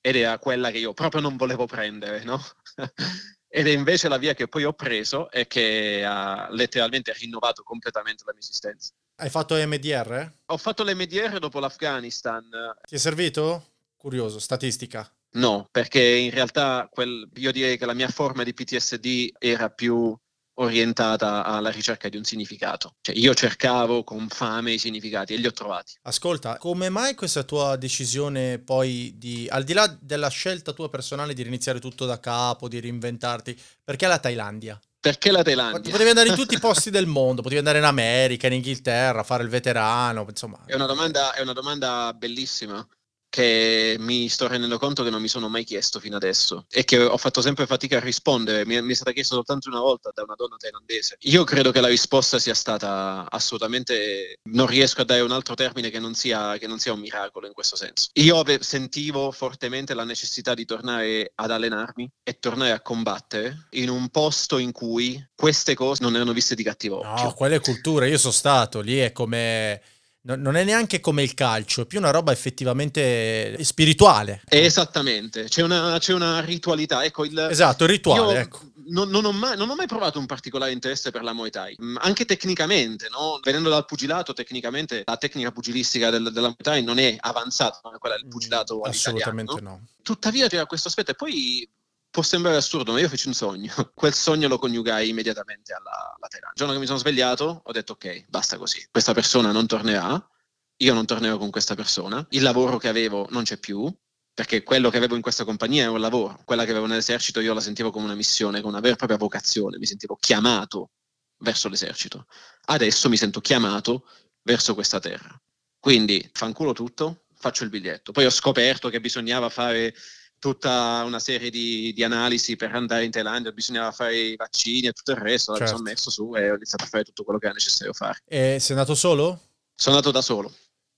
ed 0.01 0.15
era 0.15 0.37
quella 0.39 0.71
che 0.71 0.79
io 0.79 0.93
proprio 0.93 1.21
non 1.21 1.35
volevo 1.35 1.65
prendere, 1.65 2.23
no? 2.23 2.41
ed 3.51 3.67
è 3.67 3.71
invece 3.71 4.07
la 4.07 4.17
via 4.17 4.33
che 4.33 4.47
poi 4.47 4.63
ho 4.63 4.73
preso 4.73 5.29
e 5.31 5.47
che 5.47 6.03
ha 6.05 6.47
letteralmente 6.51 7.11
rinnovato 7.13 7.63
completamente 7.63 8.23
la 8.25 8.31
mia 8.31 8.41
esistenza. 8.41 8.93
Hai 9.15 9.29
fatto 9.29 9.55
MDR? 9.55 10.31
Ho 10.45 10.57
fatto 10.57 10.83
l'MDR 10.83 11.39
dopo 11.39 11.59
l'Afghanistan. 11.59 12.47
Ti 12.87 12.95
è 12.95 12.97
servito? 12.97 13.71
Curioso, 13.97 14.39
statistica. 14.39 15.11
No, 15.31 15.67
perché 15.69 16.01
in 16.01 16.31
realtà 16.31 16.87
quel, 16.89 17.27
io 17.35 17.51
direi 17.51 17.77
che 17.77 17.85
la 17.85 17.93
mia 17.93 18.07
forma 18.07 18.43
di 18.43 18.53
PTSD 18.53 19.35
era 19.37 19.69
più 19.69 20.17
orientata 20.59 21.43
alla 21.43 21.69
ricerca 21.69 22.09
di 22.09 22.17
un 22.17 22.23
significato. 22.23 22.95
Cioè 23.01 23.15
io 23.15 23.33
cercavo 23.33 24.03
con 24.03 24.27
fame 24.29 24.73
i 24.73 24.77
significati 24.77 25.33
e 25.33 25.37
li 25.37 25.47
ho 25.47 25.51
trovati. 25.51 25.93
Ascolta, 26.03 26.57
come 26.57 26.89
mai 26.89 27.15
questa 27.15 27.43
tua 27.43 27.75
decisione 27.75 28.59
poi 28.59 29.13
di, 29.17 29.47
al 29.49 29.63
di 29.63 29.73
là 29.73 29.87
della 29.99 30.29
scelta 30.29 30.73
tua 30.73 30.89
personale 30.89 31.33
di 31.33 31.43
riniziare 31.43 31.79
tutto 31.79 32.05
da 32.05 32.19
capo, 32.19 32.67
di 32.67 32.79
reinventarti, 32.79 33.59
perché 33.83 34.07
la 34.07 34.19
Thailandia? 34.19 34.79
Perché 34.99 35.31
la 35.31 35.43
Thailandia? 35.43 35.91
Potevi 35.91 36.09
andare 36.09 36.27
in 36.27 36.35
tutti 36.35 36.55
i 36.55 36.59
posti 36.59 36.89
del 36.89 37.05
mondo, 37.05 37.41
potevi 37.41 37.59
andare 37.59 37.77
in 37.77 37.85
America, 37.85 38.47
in 38.47 38.53
Inghilterra, 38.53 39.23
fare 39.23 39.43
il 39.43 39.49
veterano, 39.49 40.25
insomma. 40.27 40.59
È 40.65 40.75
una 40.75 40.87
domanda, 40.87 41.33
è 41.33 41.41
una 41.41 41.53
domanda 41.53 42.13
bellissima 42.13 42.85
che 43.29 43.95
mi 43.99 44.27
sto 44.27 44.47
rendendo 44.47 44.79
conto 44.79 45.03
che 45.03 45.11
non 45.11 45.21
mi 45.21 45.27
sono 45.27 45.49
mai 45.49 45.63
chiesto 45.63 45.99
fino 45.99 46.15
adesso 46.15 46.65
e 46.69 46.83
che 46.83 46.99
ho 46.99 47.17
fatto 47.17 47.41
sempre 47.41 47.67
fatica 47.67 47.97
a 47.97 48.01
rispondere. 48.01 48.65
Mi, 48.65 48.81
mi, 48.81 48.91
è 48.91 48.95
stata 48.95 49.11
chiesta 49.11 49.35
soltanto 49.35 49.69
una 49.69 49.79
volta 49.79 50.09
da 50.13 50.23
una 50.23 50.33
donna 50.35 50.55
thailandese. 50.57 51.17
Io 51.21 51.43
credo 51.43 51.71
che 51.71 51.79
la 51.79 51.87
risposta 51.87 52.39
sia 52.39 52.55
stata 52.55 53.27
assolutamente. 53.29 54.39
Non 54.49 54.65
riesco 54.65 55.01
a 55.01 55.05
dare 55.05 55.21
un 55.21 55.31
altro 55.31 55.53
termine 55.53 55.89
che 55.89 55.99
non 55.99 56.15
sia, 56.15 56.57
che 56.57 56.67
non 56.67 56.79
sia 56.79 56.93
un 56.93 56.99
miracolo 56.99 57.45
in 57.45 57.53
questo 57.53 57.75
senso. 57.75 58.09
Io 58.13 58.39
ave, 58.39 58.63
sentivo 58.63 59.31
fortemente 59.31 59.93
la 59.93 60.03
necessità 60.03 60.53
di 60.53 60.65
tornare 60.65 61.31
ad 61.35 61.51
allenarmi 61.51 62.09
e 62.23 62.39
tornare 62.39 62.71
a 62.71 62.81
combattere 62.81 63.67
in 63.71 63.89
un 63.89 64.09
posto 64.09 64.57
in 64.57 64.71
cui 64.71 65.23
queste 65.35 65.75
cose 65.75 66.03
non 66.03 66.15
erano 66.15 66.33
viste 66.33 66.55
di 66.55 66.63
cattivo 66.63 66.99
occhio. 66.99 67.25
No, 67.25 67.33
quelle 67.33 67.59
culture. 67.59 68.09
Io 68.09 68.17
sono 68.17 68.33
stato 68.33 68.81
lì, 68.81 68.97
è 68.97 69.11
come 69.11 69.81
non 70.21 70.55
è 70.55 70.63
neanche 70.63 70.99
come 70.99 71.23
il 71.23 71.33
calcio, 71.33 71.81
è 71.81 71.85
più 71.85 71.99
una 71.99 72.11
roba 72.11 72.31
effettivamente 72.31 73.63
spirituale. 73.63 74.41
Esattamente, 74.47 75.45
c'è 75.45 75.61
una, 75.61 75.97
c'è 75.99 76.13
una 76.13 76.41
ritualità. 76.41 77.03
Ecco, 77.03 77.25
il, 77.25 77.47
esatto, 77.49 77.85
il 77.85 77.89
rituale. 77.89 78.39
Ecco. 78.41 78.67
Non, 78.89 79.07
non, 79.09 79.23
ho 79.23 79.31
mai, 79.31 79.55
non, 79.55 79.69
ho 79.69 79.75
mai, 79.75 79.85
provato 79.85 80.17
un 80.17 80.25
particolare 80.25 80.71
interesse 80.71 81.11
per 81.11 81.21
la 81.21 81.31
Muay 81.31 81.51
Thai, 81.51 81.75
anche 81.99 82.25
tecnicamente, 82.25 83.07
no? 83.11 83.39
venendo 83.43 83.69
dal 83.69 83.85
pugilato, 83.85 84.33
tecnicamente 84.33 85.03
la 85.05 85.15
tecnica 85.15 85.51
pugilistica 85.51 86.09
del, 86.09 86.31
della 86.31 86.47
Muay 86.47 86.55
Thai 86.57 86.83
non 86.83 86.97
è 86.97 87.15
avanzata 87.19 87.81
come 87.83 87.99
quella 87.99 88.15
del 88.15 88.27
pugilato 88.27 88.79
mm, 88.79 88.89
Assolutamente 88.89 89.61
no? 89.61 89.69
no. 89.69 89.87
Tuttavia 90.01 90.47
c'era 90.47 90.65
questo 90.65 90.87
aspetto 90.87 91.11
e 91.11 91.13
poi 91.13 91.69
Può 92.11 92.23
sembrare 92.23 92.57
assurdo, 92.57 92.91
ma 92.91 92.99
io 92.99 93.07
feci 93.07 93.27
un 93.27 93.33
sogno. 93.33 93.73
Quel 93.93 94.13
sogno 94.13 94.47
lo 94.47 94.57
coniugai 94.57 95.09
immediatamente 95.09 95.73
alla, 95.73 96.15
alla 96.15 96.27
Thailandia. 96.27 96.49
Il 96.49 96.55
giorno 96.55 96.73
che 96.73 96.79
mi 96.79 96.85
sono 96.85 96.97
svegliato 96.97 97.61
ho 97.63 97.71
detto 97.71 97.93
ok, 97.93 98.25
basta 98.27 98.57
così. 98.57 98.85
Questa 98.89 99.13
persona 99.13 99.51
non 99.51 99.67
tornerà, 99.67 100.29
io 100.77 100.93
non 100.93 101.05
tornerò 101.05 101.37
con 101.37 101.51
questa 101.51 101.75
persona, 101.75 102.25
il 102.31 102.41
lavoro 102.41 102.77
che 102.77 102.87
avevo 102.87 103.27
non 103.29 103.43
c'è 103.43 103.57
più, 103.57 103.93
perché 104.33 104.63
quello 104.63 104.89
che 104.89 104.97
avevo 104.97 105.15
in 105.15 105.21
questa 105.21 105.43
compagnia 105.43 105.83
era 105.83 105.91
un 105.91 105.99
lavoro, 105.99 106.41
quella 106.45 106.63
che 106.63 106.71
avevo 106.71 106.85
nell'esercito 106.85 107.41
io 107.41 107.53
la 107.53 107.59
sentivo 107.59 107.91
come 107.91 108.05
una 108.05 108.15
missione, 108.15 108.61
come 108.61 108.71
una 108.71 108.81
vera 108.81 108.93
e 108.93 108.97
propria 108.97 109.17
vocazione, 109.17 109.77
mi 109.77 109.85
sentivo 109.85 110.15
chiamato 110.15 110.91
verso 111.39 111.67
l'esercito. 111.67 112.25
Adesso 112.65 113.09
mi 113.09 113.17
sento 113.17 113.41
chiamato 113.41 114.07
verso 114.43 114.73
questa 114.73 114.99
terra. 114.99 115.39
Quindi 115.77 116.29
fanculo 116.33 116.73
tutto, 116.73 117.25
faccio 117.35 117.63
il 117.63 117.69
biglietto. 117.69 118.11
Poi 118.11 118.25
ho 118.25 118.29
scoperto 118.29 118.89
che 118.89 118.99
bisognava 118.99 119.49
fare 119.49 119.93
tutta 120.39 121.03
una 121.05 121.19
serie 121.19 121.49
di, 121.49 121.91
di, 121.93 122.03
analisi 122.03 122.55
per 122.55 122.73
andare 122.73 123.03
in 123.03 123.11
Thailandia, 123.11 123.51
bisognava 123.51 123.91
fare 123.91 124.17
i 124.17 124.35
vaccini 124.35 124.87
e 124.87 124.93
tutto 124.93 125.11
il 125.11 125.17
resto, 125.17 125.51
certo. 125.55 125.63
mi 125.63 125.77
sono 125.77 125.89
messo 125.89 126.09
su 126.09 126.35
e 126.35 126.49
ho 126.49 126.55
iniziato 126.55 126.85
a 126.85 126.87
fare 126.87 127.03
tutto 127.03 127.23
quello 127.23 127.39
che 127.39 127.45
era 127.45 127.53
necessario 127.53 127.93
fare. 127.93 128.21
E 128.25 128.57
sei 128.59 128.75
andato 128.75 128.95
solo? 128.95 129.39
Sono 129.75 129.97
andato 129.97 130.11
da 130.11 130.21
solo. 130.21 130.51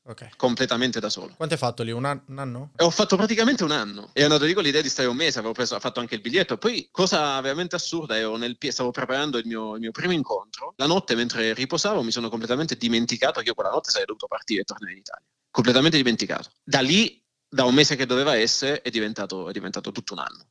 Okay. 0.04 0.30
Completamente 0.36 1.00
da 1.00 1.10
solo. 1.10 1.34
Quanto 1.36 1.54
hai 1.54 1.60
fatto 1.60 1.84
lì? 1.84 1.92
Un, 1.92 2.06
an- 2.06 2.24
un 2.28 2.40
anno? 2.40 2.72
Ho 2.78 2.90
fatto 2.90 3.16
praticamente 3.16 3.64
un 3.64 3.72
anno. 3.72 4.10
E 4.14 4.24
andato 4.24 4.46
lì 4.46 4.54
con 4.54 4.64
l'idea 4.64 4.82
di 4.82 4.90
stare 4.90 5.08
un 5.08 5.16
mese, 5.16 5.38
avevo 5.38 5.54
preso, 5.54 5.80
fatto 5.80 6.00
anche 6.00 6.16
il 6.16 6.22
biglietto. 6.22 6.58
Poi, 6.58 6.90
cosa 6.92 7.40
veramente 7.42 7.76
assurda, 7.76 8.16
nel, 8.38 8.58
stavo 8.60 8.90
preparando 8.90 9.38
il 9.38 9.46
mio, 9.46 9.76
il 9.76 9.80
mio, 9.80 9.92
primo 9.92 10.12
incontro. 10.12 10.74
La 10.78 10.88
notte, 10.88 11.14
mentre 11.14 11.54
riposavo, 11.54 12.02
mi 12.02 12.12
sono 12.12 12.30
completamente 12.30 12.76
dimenticato 12.76 13.42
che 13.42 13.48
io 13.48 13.54
quella 13.54 13.70
notte 13.70 13.92
sarei 13.92 14.08
dovuto 14.08 14.26
partire 14.26 14.62
e 14.62 14.64
tornare 14.64 14.94
in 14.94 15.00
Italia. 15.00 15.26
Completamente 15.52 15.98
dimenticato. 15.98 16.50
Da 16.64 16.80
lì 16.80 17.24
da 17.54 17.66
un 17.66 17.74
mese 17.74 17.98
che 17.98 18.06
doveva 18.06 18.36
essere 18.36 18.82
è 18.82 18.90
diventato, 18.90 19.50
è 19.50 19.52
diventato 19.52 19.92
tutto 19.92 20.14
un 20.14 20.20
anno. 20.20 20.48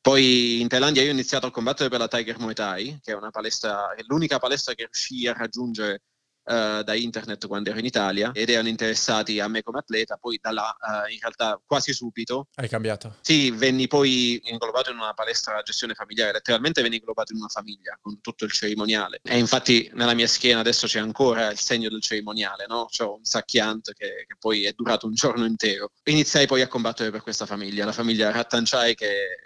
Poi 0.00 0.60
in 0.60 0.68
Thailandia 0.68 1.02
io 1.02 1.08
ho 1.08 1.12
iniziato 1.12 1.48
a 1.48 1.50
combattere 1.50 1.88
per 1.88 1.98
la 1.98 2.06
Tiger 2.06 2.38
Muay 2.38 2.54
Thai, 2.54 3.00
che 3.02 3.12
è 3.12 3.30
palestra, 3.30 3.92
è 3.94 4.02
l'unica 4.06 4.38
palestra 4.38 4.72
che 4.74 4.84
riuscì 4.84 5.26
a 5.26 5.32
raggiungere 5.32 6.02
uh, 6.46 6.82
da 6.82 6.94
internet 6.94 7.46
quando 7.46 7.70
ero 7.70 7.78
in 7.78 7.84
Italia 7.84 8.30
ed 8.32 8.48
erano 8.48 8.68
interessati 8.68 9.40
a 9.40 9.48
me 9.48 9.62
come 9.62 9.78
atleta, 9.78 10.16
poi 10.16 10.38
da 10.40 10.52
là 10.52 10.76
uh, 10.78 11.10
in 11.10 11.18
realtà 11.20 11.60
quasi 11.64 11.92
subito. 11.92 12.48
Hai 12.54 12.68
cambiato? 12.68 13.16
Sì, 13.20 13.50
venni 13.50 13.86
poi 13.86 14.40
inglobato 14.44 14.90
in 14.90 14.98
una 14.98 15.12
palestra 15.14 15.58
a 15.58 15.62
gestione 15.62 15.94
familiare, 15.94 16.32
letteralmente 16.32 16.82
venni 16.82 16.96
inglobato 16.96 17.32
in 17.32 17.38
una 17.38 17.48
famiglia 17.48 17.98
con 18.00 18.20
tutto 18.20 18.44
il 18.44 18.52
cerimoniale. 18.52 19.20
E 19.22 19.38
infatti 19.38 19.90
nella 19.94 20.14
mia 20.14 20.26
schiena 20.26 20.60
adesso 20.60 20.86
c'è 20.86 21.00
ancora 21.00 21.50
il 21.50 21.58
segno 21.58 21.88
del 21.88 22.02
cerimoniale, 22.02 22.66
no? 22.68 22.86
C'ho 22.86 23.16
un 23.16 23.24
sacchiante 23.24 23.92
che, 23.92 24.24
che 24.26 24.36
poi 24.38 24.64
è 24.64 24.72
durato 24.72 25.06
un 25.06 25.14
giorno 25.14 25.44
intero. 25.44 25.90
Iniziai 26.04 26.46
poi 26.46 26.62
a 26.62 26.68
combattere 26.68 27.10
per 27.10 27.22
questa 27.22 27.46
famiglia, 27.46 27.84
la 27.84 27.92
famiglia 27.92 28.30
Rattanchai 28.30 28.94
che 28.94 29.45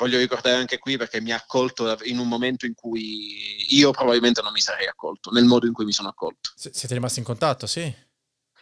voglio 0.00 0.18
ricordare 0.18 0.56
anche 0.56 0.78
qui 0.78 0.96
perché 0.96 1.20
mi 1.20 1.30
ha 1.30 1.36
accolto 1.36 1.96
in 2.04 2.18
un 2.18 2.26
momento 2.26 2.64
in 2.66 2.74
cui 2.74 3.66
io 3.68 3.90
probabilmente 3.90 4.40
non 4.42 4.52
mi 4.52 4.60
sarei 4.60 4.86
accolto, 4.86 5.30
nel 5.30 5.44
modo 5.44 5.66
in 5.66 5.72
cui 5.72 5.84
mi 5.84 5.92
sono 5.92 6.08
accolto. 6.08 6.50
S- 6.56 6.70
siete 6.72 6.94
rimasti 6.94 7.18
in 7.18 7.24
contatto, 7.24 7.66
sì? 7.66 7.94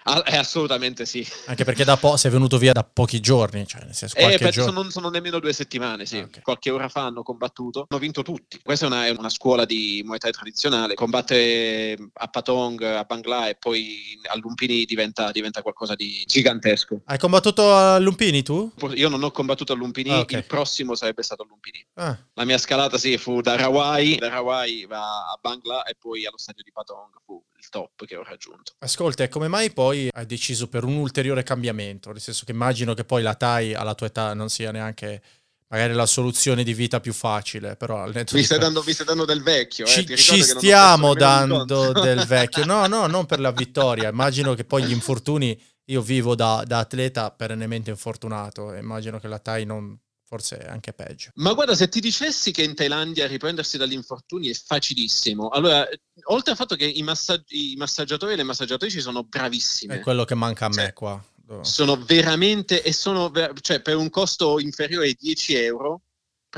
Ah, 0.09 0.23
eh, 0.25 0.37
assolutamente 0.37 1.05
sì. 1.05 1.27
Anche 1.47 1.65
perché 1.65 1.85
da 1.85 1.99
po- 1.99 2.17
sei 2.17 2.31
venuto 2.31 2.57
via 2.57 2.73
da 2.73 2.83
pochi 2.83 3.21
giorni, 3.21 3.67
cioè 3.67 3.85
nel 3.85 3.95
senso 3.95 4.17
eh, 4.17 4.39
penso 4.39 4.63
giorno... 4.63 4.83
non 4.83 4.91
sono 4.91 5.11
nemmeno 5.11 5.39
due 5.39 5.53
settimane, 5.53 6.07
sì. 6.07 6.19
Ah, 6.19 6.25
okay. 6.25 6.43
Qualche 6.43 6.71
ora 6.71 6.89
fa 6.89 7.05
hanno 7.05 7.23
combattuto, 7.23 7.87
hanno 7.89 8.01
vinto 8.01 8.23
tutti. 8.23 8.59
Questa 8.63 8.87
è 8.87 8.89
una, 8.89 9.07
è 9.07 9.11
una, 9.11 9.29
scuola 9.29 9.67
di 9.67 10.03
Muay 10.05 10.19
Thai 10.19 10.33
tradizionale, 10.33 10.95
combattere 10.95 11.97
a 12.15 12.29
Patong, 12.29 12.83
a 12.83 13.05
Bangla 13.05 13.49
e 13.51 13.57
poi 13.57 14.19
a 14.31 14.39
Lumpini 14.39 14.85
diventa, 14.85 15.31
diventa 15.31 15.61
qualcosa 15.61 15.95
di 15.95 16.25
gigantesco. 16.27 17.03
Hai 17.05 17.19
combattuto 17.19 17.75
a 17.75 17.99
Lumpini 17.99 18.43
tu? 18.43 18.73
Io 18.95 19.11
non 19.11 19.23
ho 19.23 19.31
combattuto 19.31 19.75
a 19.75 19.77
Lumpini, 19.77 20.11
ah, 20.11 20.21
okay. 20.21 20.39
il 20.39 20.47
prossimo 20.47 20.95
sarebbe 20.95 21.23
stato 21.23 21.43
a 21.43 21.47
Lumpini. 21.47 21.85
Ah. 21.95 22.17
La 22.33 22.45
mia 22.45 22.57
scalata 22.57 22.97
sì, 22.97 23.19
fu 23.19 23.43
da 23.43 23.57
Rawai, 23.57 24.17
da 24.17 24.29
Rawai 24.29 24.87
va 24.87 25.31
a 25.31 25.39
Bangla 25.39 25.83
e 25.85 25.95
poi 25.99 26.25
allo 26.25 26.39
stadio 26.39 26.63
di 26.63 26.73
Patong 26.73 27.11
fu 27.27 27.43
il 27.59 27.69
top 27.69 28.05
che 28.07 28.17
ho 28.17 28.23
raggiunto. 28.23 28.73
Ascolta, 28.79 29.25
e 29.25 29.29
come 29.29 29.49
mai 29.49 29.71
poi 29.73 30.09
hai 30.13 30.27
deciso 30.27 30.69
per 30.69 30.85
un 30.85 30.97
ulteriore 30.97 31.43
cambiamento? 31.43 32.11
Nel 32.13 32.21
senso 32.21 32.45
che 32.45 32.53
immagino 32.53 32.95
che 32.95 33.05
poi 33.05 33.23
la 33.23 33.35
TAI 33.35 33.75
alla 33.75 33.95
tua 33.95 34.07
età 34.07 34.33
non 34.35 34.49
sia 34.49 34.71
neanche 34.71 35.23
magari 35.69 35.93
la 35.93 36.07
soluzione 36.07 36.65
di 36.65 36.73
vita 36.73 37.01
più 37.01 37.13
facile, 37.13 37.77
però 37.77 38.07
mi 38.07 38.25
stai, 38.25 38.43
di... 38.43 38.59
dando, 38.59 38.83
mi 38.87 38.93
stai 38.93 39.07
dando 39.07 39.25
del 39.25 39.43
vecchio. 39.43 39.87
Ci, 39.87 40.05
eh? 40.05 40.17
ci 40.17 40.43
stiamo 40.43 41.15
dando 41.15 41.65
del 41.93 42.25
vecchio. 42.27 42.65
No, 42.65 42.87
no, 42.87 43.07
non 43.07 43.27
per 43.27 43.41
la 43.41 43.51
vittoria. 43.51 44.09
Immagino 44.09 44.55
che 44.55 44.65
poi 44.65 44.85
gli 44.85 44.93
infortuni, 44.93 45.61
io 45.87 46.01
vivo 46.01 46.35
da, 46.35 46.63
da 46.65 46.79
atleta 46.79 47.31
perennemente 47.31 47.91
infortunato, 47.91 48.73
immagino 48.75 49.19
che 49.19 49.29
la 49.29 49.39
TAI 49.39 49.65
non 49.65 49.99
forse 50.29 50.59
anche 50.59 50.93
peggio. 50.93 51.31
Ma 51.37 51.55
guarda, 51.55 51.75
se 51.75 51.89
ti 51.89 52.01
dicessi 52.01 52.53
che 52.53 52.63
in 52.63 52.75
Thailandia 52.75 53.27
riprendersi 53.27 53.79
dagli 53.79 53.95
infortuni 53.95 54.51
è 54.51 54.53
facilissimo, 54.53 55.49
allora, 55.49 55.89
oltre 56.25 56.51
al 56.51 56.57
fatto 56.59 56.77
che 56.77 56.85
i, 56.85 57.03
massaggi- 57.03 57.73
i 57.73 57.77
massaggiatori 57.77 58.35
e 58.35 58.37
le 58.37 58.43
massaggiatrici 58.43 59.01
sono 59.01 59.25
bravissime. 59.25 59.95
È 59.97 60.01
quello 60.01 60.27
che 60.27 60.35
manca 60.35 60.67
a 60.67 60.69
me 60.69 60.75
cioè, 60.75 60.93
qua. 60.93 61.25
Sono 61.63 61.97
veramente, 61.97 62.83
e 62.83 62.93
sono, 62.93 63.33
cioè, 63.63 63.81
per 63.81 63.97
un 63.97 64.11
costo 64.11 64.61
inferiore 64.61 65.07
ai 65.07 65.17
10 65.19 65.55
euro, 65.55 66.03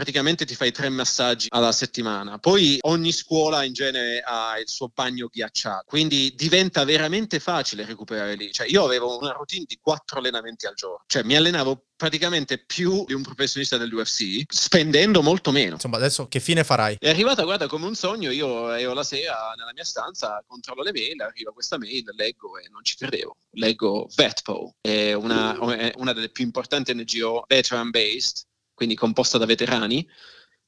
praticamente 0.01 0.47
ti 0.47 0.55
fai 0.55 0.73
tre 0.73 0.89
massaggi 0.89 1.49
alla 1.51 1.73
settimana. 1.73 2.39
Poi 2.39 2.79
ogni 2.83 3.13
scuola 3.13 3.65
in 3.65 3.75
genere 3.75 4.23
ha 4.25 4.59
il 4.59 4.67
suo 4.67 4.89
bagno 4.89 5.29
ghiacciato, 5.31 5.85
quindi 5.87 6.33
diventa 6.35 6.85
veramente 6.85 7.39
facile 7.39 7.85
recuperare 7.85 8.35
lì. 8.35 8.51
Cioè, 8.51 8.67
io 8.67 8.83
avevo 8.83 9.19
una 9.19 9.33
routine 9.33 9.65
di 9.67 9.79
quattro 9.79 10.21
allenamenti 10.21 10.65
al 10.65 10.73
giorno, 10.73 11.05
cioè 11.07 11.23
mi 11.23 11.37
allenavo 11.37 11.85
praticamente 11.97 12.57
più 12.57 13.05
di 13.05 13.13
un 13.13 13.21
professionista 13.21 13.77
dell'UFC, 13.77 14.45
spendendo 14.49 15.21
molto 15.21 15.51
meno. 15.51 15.75
Insomma, 15.75 15.99
adesso 15.99 16.29
che 16.29 16.41
fine 16.41 16.65
farai? 16.65 16.97
È 16.99 17.11
arrivata, 17.11 17.43
guarda, 17.43 17.67
come 17.67 17.85
un 17.85 17.95
sogno. 17.95 18.31
Io 18.31 18.73
ero 18.73 18.95
la 18.95 19.03
sera 19.03 19.53
nella 19.55 19.73
mia 19.75 19.85
stanza, 19.85 20.43
controllo 20.47 20.83
le 20.83 20.93
mail, 20.93 21.21
arriva 21.21 21.53
questa 21.53 21.77
mail, 21.77 22.05
leggo 22.17 22.57
e 22.57 22.71
non 22.71 22.83
ci 22.83 22.97
credevo. 22.97 23.37
Leggo 23.51 24.09
VetPo, 24.15 24.77
è 24.81 25.13
una, 25.13 25.55
è 25.77 25.93
una 25.97 26.15
delle 26.15 26.31
più 26.31 26.43
importanti 26.43 26.95
NGO 26.95 27.45
veteran-based 27.47 28.49
quindi 28.81 28.97
composta 28.97 29.37
da 29.37 29.45
veterani, 29.45 30.09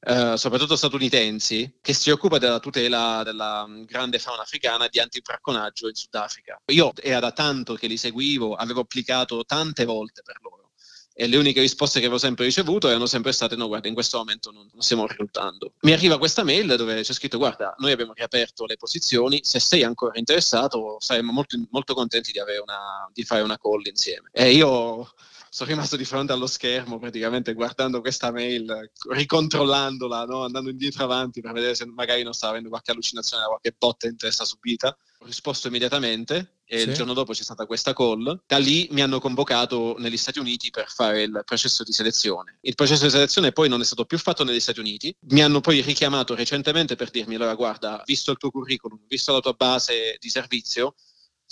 eh, 0.01 0.37
soprattutto 0.37 0.75
statunitensi, 0.75 1.79
che 1.81 1.93
si 1.93 2.11
occupa 2.11 2.37
della 2.37 2.59
tutela 2.59 3.23
della 3.25 3.65
mm, 3.65 3.85
grande 3.85 4.19
fauna 4.19 4.43
africana 4.43 4.87
di 4.87 4.99
antibracconaggio 4.99 5.87
in 5.87 5.95
Sudafrica. 5.95 6.61
Io 6.67 6.91
era 7.01 7.19
da 7.19 7.31
tanto 7.31 7.73
che 7.73 7.87
li 7.87 7.97
seguivo, 7.97 8.53
avevo 8.53 8.81
applicato 8.81 9.43
tante 9.45 9.85
volte 9.85 10.21
per 10.21 10.37
loro 10.43 10.69
e 11.15 11.25
le 11.25 11.37
uniche 11.37 11.61
risposte 11.61 11.99
che 11.99 12.05
avevo 12.05 12.19
sempre 12.19 12.45
ricevuto 12.45 12.87
erano 12.87 13.05
sempre 13.05 13.33
state 13.33 13.55
no 13.55 13.67
guarda 13.67 13.87
in 13.87 13.93
questo 13.93 14.17
momento 14.17 14.49
non, 14.49 14.67
non, 14.73 14.81
stiamo 14.81 15.05
reclutando 15.05 15.73
mi 15.81 15.91
arriva 15.91 16.17
questa 16.17 16.43
mail 16.43 16.75
dove 16.75 17.03
c'è 17.03 17.13
scritto 17.13 17.37
guarda 17.37 17.75
noi 17.77 17.91
abbiamo 17.91 18.13
riaperto 18.13 18.65
le 18.65 18.77
posizioni 18.77 19.39
se 19.43 19.59
sei 19.59 19.83
ancora 19.83 20.17
interessato 20.17 20.95
saremmo 20.97 21.31
molto, 21.31 21.55
molto 21.69 21.93
contenti 21.93 22.31
di, 22.31 22.39
una, 22.39 23.07
di 23.13 23.23
fare 23.25 23.43
una 23.43 23.59
call 23.59 23.85
insieme 23.85 24.29
e 24.31 24.53
io 24.53 25.13
sono 25.53 25.69
rimasto 25.69 25.97
di 25.97 26.03
fronte 26.03 26.31
allo 26.31 26.47
schermo 26.47 26.97
praticamente 26.97 27.53
guardando 27.53 28.01
questa 28.01 28.31
mail, 28.31 28.89
ricontrollandola, 29.07 30.25
no? 30.25 30.45
andando 30.45 30.71
indietro 30.71 31.03
avanti 31.03 31.41
per 31.41 31.51
vedere 31.51 31.75
se 31.75 31.85
magari 31.85 32.23
non 32.23 32.33
stava 32.33 32.53
avendo 32.53 32.69
qualche 32.69 32.89
allucinazione, 32.89 33.45
qualche 33.45 33.75
botta 33.77 34.07
in 34.07 34.17
testa 34.17 34.45
subita. 34.45 34.97
Ho 35.19 35.25
risposto 35.25 35.67
immediatamente 35.67 36.55
e 36.65 36.79
sì. 36.79 36.87
il 36.87 36.95
giorno 36.95 37.13
dopo 37.13 37.33
c'è 37.33 37.43
stata 37.43 37.67
questa 37.67 37.93
call. 37.93 38.41
Da 38.47 38.57
lì 38.57 38.87
mi 38.93 39.01
hanno 39.01 39.19
convocato 39.19 39.95
negli 39.99 40.17
Stati 40.17 40.39
Uniti 40.39 40.71
per 40.71 40.89
fare 40.89 41.21
il 41.21 41.43
processo 41.45 41.83
di 41.83 41.91
selezione. 41.91 42.57
Il 42.61 42.73
processo 42.73 43.03
di 43.03 43.11
selezione 43.11 43.51
poi 43.51 43.69
non 43.69 43.79
è 43.79 43.85
stato 43.85 44.05
più 44.05 44.17
fatto 44.17 44.43
negli 44.43 44.59
Stati 44.59 44.79
Uniti. 44.79 45.15
Mi 45.29 45.43
hanno 45.43 45.61
poi 45.61 45.81
richiamato 45.81 46.33
recentemente 46.33 46.95
per 46.95 47.11
dirmi, 47.11 47.35
allora 47.35 47.53
guarda, 47.53 48.01
visto 48.07 48.31
il 48.31 48.37
tuo 48.37 48.49
curriculum, 48.49 49.01
visto 49.07 49.31
la 49.31 49.39
tua 49.39 49.53
base 49.53 50.17
di 50.19 50.29
servizio, 50.29 50.95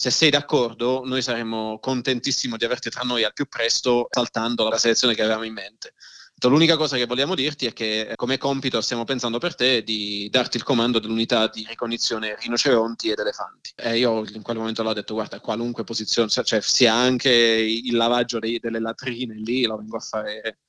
Se 0.02 0.10
sei 0.10 0.32
d'accordo, 0.32 1.04
noi 1.06 1.22
saremmo 1.22 1.78
contentissimo 1.80 2.58
di 2.58 2.66
averti 2.66 2.90
tra 2.90 3.04
noi 3.04 3.24
al 3.24 3.34
più 3.34 3.46
presto, 3.46 4.08
saltando 4.10 4.68
la 4.68 4.80
selezione 4.80 5.14
che 5.14 5.22
avevamo 5.22 5.44
in 5.44 5.54
mente. 5.54 5.94
L'unica 6.42 6.76
cosa 6.76 6.98
che 6.98 7.06
vogliamo 7.06 7.36
dirti 7.36 7.68
è 7.68 7.72
che 7.72 8.14
come 8.16 8.40
compito 8.40 8.82
stiamo 8.82 9.04
pensando 9.04 9.38
per 9.38 9.54
te 9.54 9.84
di 9.84 10.28
darti 10.32 10.58
il 10.58 10.64
comando 10.64 10.98
dell'unità 10.98 11.48
di 11.50 11.64
ricognizione 11.70 12.36
rinoceronti 12.40 13.12
ed 13.12 13.20
elefanti. 13.20 13.74
E 13.76 14.00
io 14.00 14.26
in 14.28 14.42
quel 14.42 14.58
momento 14.58 14.82
l'ho 14.82 14.94
detto, 14.94 15.14
guarda, 15.14 15.40
qualunque 15.40 15.84
posizione, 15.84 16.30
cioè 16.30 16.62
sia 16.62 16.96
anche 16.96 17.30
il 17.30 17.96
lavaggio 17.96 18.40
dei, 18.40 18.58
delle 18.58 18.80
latrine 18.80 19.36
lì, 19.36 19.66
lo 19.66 19.78
vengo 19.78 19.98
a 19.98 20.00
fare 20.00 20.62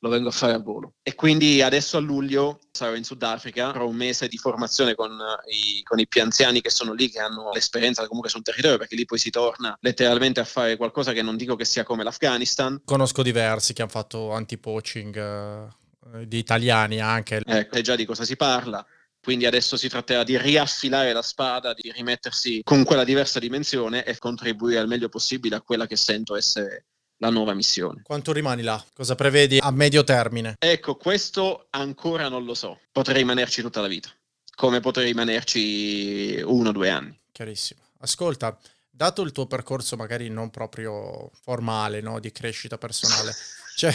lo 0.00 0.08
vengo 0.08 0.28
a 0.28 0.32
fare 0.32 0.52
a 0.52 0.58
volo. 0.58 0.94
E 1.02 1.14
quindi 1.14 1.62
adesso 1.62 1.96
a 1.96 2.00
luglio 2.00 2.60
sarò 2.70 2.94
in 2.94 3.04
Sudafrica, 3.04 3.68
avrò 3.68 3.86
un 3.86 3.96
mese 3.96 4.28
di 4.28 4.36
formazione 4.36 4.94
con 4.94 5.16
i, 5.50 5.82
con 5.82 5.98
i 5.98 6.06
più 6.06 6.22
anziani 6.22 6.60
che 6.60 6.70
sono 6.70 6.92
lì, 6.92 7.10
che 7.10 7.20
hanno 7.20 7.50
l'esperienza 7.52 8.06
comunque 8.06 8.30
sul 8.30 8.42
territorio, 8.42 8.78
perché 8.78 8.96
lì 8.96 9.04
poi 9.04 9.18
si 9.18 9.30
torna 9.30 9.76
letteralmente 9.80 10.40
a 10.40 10.44
fare 10.44 10.76
qualcosa 10.76 11.12
che 11.12 11.22
non 11.22 11.36
dico 11.36 11.56
che 11.56 11.64
sia 11.64 11.84
come 11.84 12.04
l'Afghanistan. 12.04 12.82
Conosco 12.84 13.22
diversi 13.22 13.72
che 13.72 13.82
hanno 13.82 13.90
fatto 13.90 14.32
anti-poaching, 14.32 15.16
eh, 15.16 16.26
di 16.26 16.38
italiani 16.38 17.00
anche. 17.00 17.40
Ecco, 17.44 17.80
già 17.80 17.96
di 17.96 18.04
cosa 18.04 18.24
si 18.24 18.36
parla. 18.36 18.84
Quindi 19.20 19.46
adesso 19.46 19.76
si 19.76 19.88
tratterà 19.88 20.22
di 20.22 20.38
riaffilare 20.38 21.12
la 21.12 21.22
spada, 21.22 21.74
di 21.74 21.90
rimettersi 21.90 22.60
con 22.62 22.84
quella 22.84 23.02
diversa 23.02 23.40
dimensione 23.40 24.04
e 24.04 24.16
contribuire 24.18 24.78
al 24.78 24.86
meglio 24.86 25.08
possibile 25.08 25.56
a 25.56 25.62
quella 25.62 25.88
che 25.88 25.96
sento 25.96 26.36
essere 26.36 26.86
la 27.18 27.30
nuova 27.30 27.54
missione. 27.54 28.02
Quanto 28.02 28.32
rimani 28.32 28.62
là? 28.62 28.82
Cosa 28.94 29.14
prevedi 29.14 29.58
a 29.60 29.70
medio 29.70 30.04
termine? 30.04 30.56
Ecco, 30.58 30.96
questo 30.96 31.66
ancora 31.70 32.28
non 32.28 32.44
lo 32.44 32.54
so. 32.54 32.80
Potrei 32.92 33.16
rimanerci 33.18 33.62
tutta 33.62 33.80
la 33.80 33.88
vita, 33.88 34.10
come 34.54 34.80
potrei 34.80 35.06
rimanerci 35.06 36.42
uno 36.44 36.68
o 36.68 36.72
due 36.72 36.90
anni. 36.90 37.18
Chiarissimo. 37.32 37.80
Ascolta, 38.00 38.58
dato 38.96 39.20
il 39.20 39.32
tuo 39.32 39.46
percorso 39.46 39.94
magari 39.96 40.30
non 40.30 40.48
proprio 40.50 41.30
formale, 41.42 42.00
no, 42.00 42.18
di 42.18 42.32
crescita 42.32 42.78
personale, 42.78 43.32
C'è, 43.76 43.94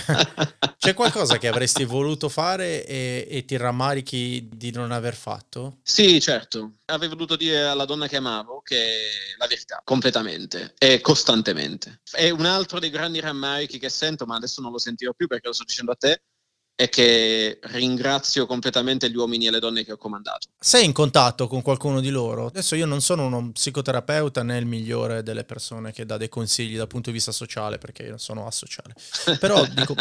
c'è, 0.78 0.94
qualcosa 0.94 1.40
che 1.40 1.48
avresti 1.48 1.86
voluto 1.86 2.30
fare 2.30 2.86
e, 2.86 3.28
e, 3.28 3.46
ti 3.46 3.58
rammarichi 3.58 4.48
di 4.54 4.72
non 4.72 4.92
aver 4.92 5.16
fatto? 5.16 5.80
Sì, 5.82 6.22
certo. 6.22 6.74
Avevo 6.86 7.16
voluto 7.16 7.36
dire 7.36 7.64
alla 7.64 7.86
donna 7.86 8.08
che 8.08 8.18
amavo 8.18 8.62
che 8.64 9.10
la 9.40 9.48
verità, 9.48 9.82
completamente 9.84 10.76
e 10.78 11.02
costantemente. 11.02 12.02
È 12.12 12.30
un 12.30 12.46
altro 12.46 12.78
dei 12.78 12.92
grandi 12.92 13.20
rammarichi 13.20 13.80
che 13.80 13.90
sento, 13.90 14.28
ma 14.28 14.36
adesso 14.36 14.62
non 14.62 14.72
lo 14.72 14.78
sentirò 14.78 15.14
più 15.14 15.26
perché 15.26 15.48
lo 15.48 15.54
sto 15.54 15.64
dicendo 15.64 15.94
a 15.94 15.96
te, 15.96 16.22
e 16.76 16.90
che 16.90 17.60
ringrazio 17.64 18.46
completamente 18.46 19.10
gli 19.10 19.16
uomini 19.16 19.48
e 19.48 19.52
le 19.52 19.60
donne 19.60 19.84
che 19.84 19.92
ho 19.92 19.98
comandato. 19.98 20.48
Sei 20.60 20.86
in 20.86 20.94
contatto 20.94 21.48
con 21.48 21.62
qualcuno 21.62 22.00
di 22.00 22.10
loro? 22.10 22.48
Adesso 22.48 22.76
io 22.76 22.86
non 22.86 23.02
sono 23.02 23.26
uno 23.26 23.52
psicoterapeuta 23.52 24.42
né 24.42 24.58
il 24.58 24.66
migliore 24.66 25.22
delle 25.22 25.44
persone 25.44 25.92
che 25.92 26.06
dà 26.06 26.18
dei 26.18 26.30
consigli 26.30 26.78
dal 26.78 26.88
punto 26.88 27.10
di 27.10 27.16
vista 27.16 27.32
sociale, 27.32 27.78
perché 27.78 28.04
io 28.04 28.18
sono 28.18 28.48
asociale. 28.48 28.96
Però 29.40 29.64
dico, 29.74 29.94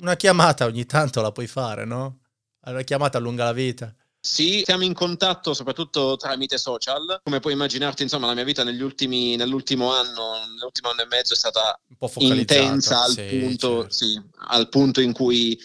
una 0.00 0.16
chiamata 0.16 0.64
ogni 0.64 0.86
tanto 0.86 1.20
la 1.20 1.32
puoi 1.32 1.46
fare, 1.46 1.84
no? 1.84 2.20
Una 2.64 2.82
chiamata 2.82 3.18
allunga 3.18 3.44
la 3.44 3.52
vita. 3.52 3.94
Sì, 4.24 4.62
siamo 4.64 4.84
in 4.84 4.94
contatto 4.94 5.52
soprattutto 5.52 6.16
tramite 6.16 6.56
social. 6.56 7.20
Come 7.24 7.40
puoi 7.40 7.54
immaginarti, 7.54 8.04
insomma, 8.04 8.28
la 8.28 8.34
mia 8.34 8.44
vita 8.44 8.62
negli 8.62 8.80
ultimi, 8.80 9.34
nell'ultimo 9.34 9.92
anno, 9.92 10.46
nell'ultimo 10.54 10.90
anno 10.90 11.02
e 11.02 11.06
mezzo 11.06 11.34
è 11.34 11.36
stata 11.36 11.76
intensa 12.18 13.02
al, 13.02 13.10
sì, 13.10 13.38
punto, 13.40 13.80
certo. 13.80 13.92
sì, 13.92 14.22
al 14.46 14.68
punto 14.68 15.00
in 15.00 15.12
cui 15.12 15.58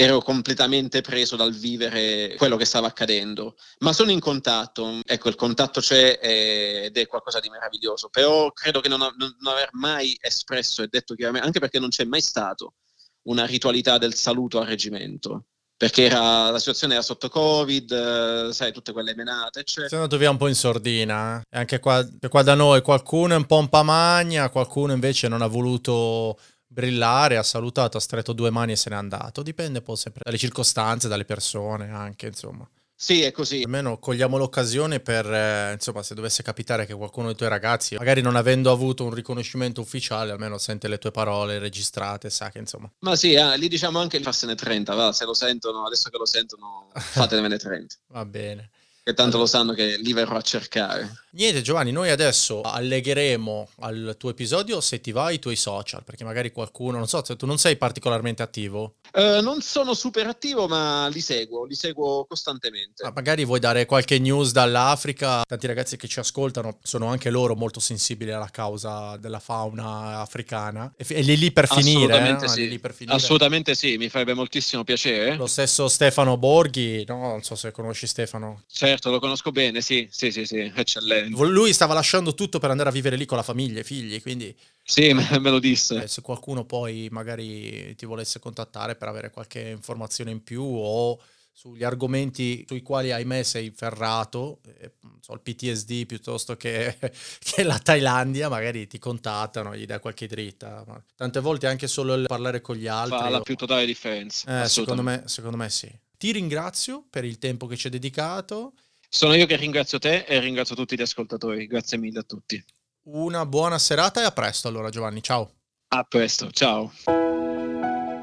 ero 0.00 0.20
completamente 0.20 1.00
preso 1.00 1.34
dal 1.34 1.52
vivere 1.52 2.36
quello 2.36 2.56
che 2.56 2.64
stava 2.64 2.86
accadendo, 2.86 3.56
ma 3.80 3.92
sono 3.92 4.12
in 4.12 4.20
contatto, 4.20 5.00
ecco 5.04 5.28
il 5.28 5.34
contatto 5.34 5.80
c'è 5.80 6.20
ed 6.22 6.96
è 6.96 7.06
qualcosa 7.08 7.40
di 7.40 7.48
meraviglioso, 7.48 8.08
però 8.08 8.52
credo 8.52 8.78
che 8.78 8.88
non, 8.88 9.00
non, 9.00 9.16
non 9.16 9.52
aver 9.52 9.70
mai 9.72 10.16
espresso 10.20 10.84
e 10.84 10.86
detto 10.88 11.16
chiaramente, 11.16 11.48
anche 11.48 11.58
perché 11.58 11.80
non 11.80 11.88
c'è 11.88 12.04
mai 12.04 12.20
stato 12.20 12.74
una 13.22 13.44
ritualità 13.44 13.98
del 13.98 14.14
saluto 14.14 14.60
al 14.60 14.66
reggimento, 14.66 15.46
perché 15.76 16.04
era, 16.04 16.50
la 16.50 16.60
situazione 16.60 16.94
era 16.94 17.02
sotto 17.02 17.28
covid, 17.28 17.90
eh, 17.90 18.52
sai, 18.52 18.70
tutte 18.70 18.92
quelle 18.92 19.16
menate, 19.16 19.60
eccetera. 19.60 19.88
Sei 19.88 19.98
andato 19.98 20.16
via 20.16 20.30
un 20.30 20.36
po' 20.36 20.46
in 20.46 20.54
sordina, 20.54 21.40
eh? 21.40 21.58
anche 21.58 21.80
qua, 21.80 22.06
qua 22.28 22.42
da 22.44 22.54
noi 22.54 22.82
qualcuno 22.82 23.34
è 23.34 23.36
un 23.36 23.46
po' 23.46 23.58
un 23.58 23.68
pamagna, 23.68 24.48
qualcuno 24.50 24.92
invece 24.92 25.26
non 25.26 25.42
ha 25.42 25.48
voluto 25.48 26.38
brillare, 26.68 27.36
ha 27.36 27.42
salutato, 27.42 27.96
ha 27.96 28.00
stretto 28.00 28.32
due 28.32 28.50
mani 28.50 28.72
e 28.72 28.76
se 28.76 28.90
n'è 28.90 28.96
andato. 28.96 29.42
Dipende 29.42 29.80
poi 29.82 29.96
sempre 29.96 30.22
dalle 30.24 30.38
circostanze, 30.38 31.08
dalle 31.08 31.24
persone 31.24 31.90
anche, 31.90 32.26
insomma. 32.26 32.68
Sì, 33.00 33.22
è 33.22 33.30
così. 33.30 33.62
Almeno 33.62 33.98
cogliamo 33.98 34.36
l'occasione 34.36 34.98
per, 34.98 35.24
eh, 35.32 35.72
insomma, 35.72 36.02
se 36.02 36.14
dovesse 36.14 36.42
capitare 36.42 36.84
che 36.84 36.94
qualcuno 36.94 37.28
dei 37.28 37.36
tuoi 37.36 37.48
ragazzi, 37.48 37.94
magari 37.94 38.20
non 38.22 38.34
avendo 38.34 38.72
avuto 38.72 39.04
un 39.04 39.14
riconoscimento 39.14 39.80
ufficiale, 39.80 40.32
almeno 40.32 40.58
sente 40.58 40.88
le 40.88 40.98
tue 40.98 41.12
parole 41.12 41.60
registrate, 41.60 42.28
sa 42.28 42.50
che 42.50 42.58
insomma... 42.58 42.90
Ma 43.00 43.14
sì, 43.14 43.34
eh, 43.34 43.56
lì 43.56 43.68
diciamo 43.68 44.00
anche 44.00 44.20
farsene 44.20 44.56
30, 44.56 44.94
va, 44.94 45.12
se 45.12 45.24
lo 45.24 45.34
sentono, 45.34 45.86
adesso 45.86 46.10
che 46.10 46.18
lo 46.18 46.26
sentono, 46.26 46.90
fatevene 46.92 47.56
30. 47.56 47.94
va 48.08 48.24
bene 48.24 48.70
che 49.08 49.14
tanto 49.14 49.38
lo 49.38 49.46
sanno 49.46 49.72
che 49.72 49.96
li 49.96 50.12
verrò 50.12 50.36
a 50.36 50.42
cercare. 50.42 51.22
Niente 51.30 51.62
Giovanni, 51.62 51.92
noi 51.92 52.10
adesso 52.10 52.60
allegheremo 52.60 53.70
al 53.80 54.16
tuo 54.18 54.28
episodio 54.28 54.82
se 54.82 55.00
ti 55.00 55.12
va 55.12 55.30
i 55.30 55.38
tuoi 55.38 55.56
social, 55.56 56.04
perché 56.04 56.24
magari 56.24 56.52
qualcuno, 56.52 56.98
non 56.98 57.08
so, 57.08 57.24
se 57.24 57.34
tu 57.36 57.46
non 57.46 57.56
sei 57.56 57.76
particolarmente 57.76 58.42
attivo. 58.42 58.96
Uh, 59.14 59.40
non 59.40 59.62
sono 59.62 59.94
super 59.94 60.26
attivo, 60.26 60.68
ma 60.68 61.08
li 61.08 61.22
seguo, 61.22 61.64
li 61.64 61.74
seguo 61.74 62.26
costantemente. 62.26 63.02
Ma 63.02 63.12
magari 63.14 63.46
vuoi 63.46 63.60
dare 63.60 63.86
qualche 63.86 64.18
news 64.18 64.52
dall'Africa? 64.52 65.42
Tanti 65.46 65.66
ragazzi 65.66 65.96
che 65.96 66.06
ci 66.06 66.18
ascoltano 66.18 66.78
sono 66.82 67.06
anche 67.06 67.30
loro 67.30 67.54
molto 67.54 67.80
sensibili 67.80 68.30
alla 68.30 68.50
causa 68.50 69.16
della 69.16 69.38
fauna 69.40 70.20
africana. 70.20 70.92
E, 70.98 71.06
e 71.08 71.22
lì 71.22 71.38
lì 71.38 71.50
per 71.50 71.66
finire. 71.66 72.12
Assolutamente, 72.12 72.44
eh? 72.44 72.48
sì. 72.48 72.68
lì 72.68 72.78
per 72.78 72.92
finire. 72.92 73.16
Assolutamente 73.16 73.74
sì, 73.74 73.96
mi 73.96 74.10
farebbe 74.10 74.34
moltissimo 74.34 74.84
piacere. 74.84 75.36
Lo 75.36 75.46
stesso 75.46 75.88
Stefano 75.88 76.36
Borghi, 76.36 77.04
no? 77.06 77.20
non 77.20 77.42
so 77.42 77.54
se 77.54 77.70
conosci 77.70 78.06
Stefano. 78.06 78.64
Certo 78.70 78.97
certo, 78.98 79.10
lo 79.10 79.20
conosco 79.20 79.52
bene, 79.52 79.80
sì, 79.80 80.08
sì, 80.10 80.30
sì, 80.30 80.44
sì, 80.44 80.72
eccellente. 80.74 81.46
Lui 81.46 81.72
stava 81.72 81.94
lasciando 81.94 82.34
tutto 82.34 82.58
per 82.58 82.70
andare 82.70 82.88
a 82.88 82.92
vivere 82.92 83.16
lì 83.16 83.24
con 83.24 83.36
la 83.36 83.42
famiglia 83.42 83.78
e 83.78 83.80
i 83.80 83.84
figli, 83.84 84.20
quindi... 84.20 84.54
Sì, 84.82 85.12
me, 85.12 85.38
lo 85.38 85.58
disse. 85.58 86.04
Eh, 86.04 86.08
se 86.08 86.22
qualcuno 86.22 86.64
poi 86.64 87.08
magari 87.10 87.94
ti 87.94 88.06
volesse 88.06 88.38
contattare 88.38 88.96
per 88.96 89.08
avere 89.08 89.30
qualche 89.30 89.60
informazione 89.68 90.30
in 90.30 90.42
più 90.42 90.62
o 90.62 91.20
sugli 91.52 91.82
argomenti 91.82 92.64
sui 92.68 92.82
quali 92.82 93.10
ahimè 93.10 93.42
sei 93.42 93.72
ferrato, 93.74 94.60
eh, 94.78 94.92
so, 95.20 95.32
il 95.32 95.40
PTSD 95.40 96.06
piuttosto 96.06 96.56
che, 96.56 96.96
che, 97.38 97.64
la 97.64 97.78
Thailandia, 97.78 98.48
magari 98.48 98.86
ti 98.86 98.98
contattano, 98.98 99.76
gli 99.76 99.84
dai 99.84 99.98
qualche 99.98 100.26
dritta. 100.26 100.84
Ma 100.86 101.02
tante 101.16 101.40
volte 101.40 101.66
anche 101.66 101.88
solo 101.88 102.14
il 102.14 102.26
parlare 102.26 102.60
con 102.60 102.76
gli 102.76 102.86
altri. 102.86 103.18
Fa 103.18 103.28
la 103.28 103.40
più 103.40 103.56
totale 103.56 103.84
differenza. 103.86 104.62
Eh, 104.62 104.68
secondo, 104.68 105.02
me, 105.02 105.24
secondo 105.26 105.56
me 105.56 105.68
sì. 105.68 105.90
Ti 106.16 106.32
ringrazio 106.32 107.04
per 107.08 107.24
il 107.24 107.38
tempo 107.38 107.66
che 107.66 107.76
ci 107.76 107.86
hai 107.86 107.92
dedicato 107.92 108.72
sono 109.08 109.34
io 109.34 109.46
che 109.46 109.56
ringrazio 109.56 109.98
te 109.98 110.24
e 110.26 110.38
ringrazio 110.40 110.76
tutti 110.76 110.96
gli 110.96 111.02
ascoltatori. 111.02 111.66
Grazie 111.66 111.98
mille 111.98 112.20
a 112.20 112.22
tutti. 112.22 112.64
Una 113.10 113.46
buona 113.46 113.78
serata 113.78 114.20
e 114.20 114.24
a 114.24 114.32
presto 114.32 114.68
allora 114.68 114.90
Giovanni, 114.90 115.22
ciao. 115.22 115.52
A 115.88 116.04
presto, 116.04 116.50
ciao. 116.50 116.92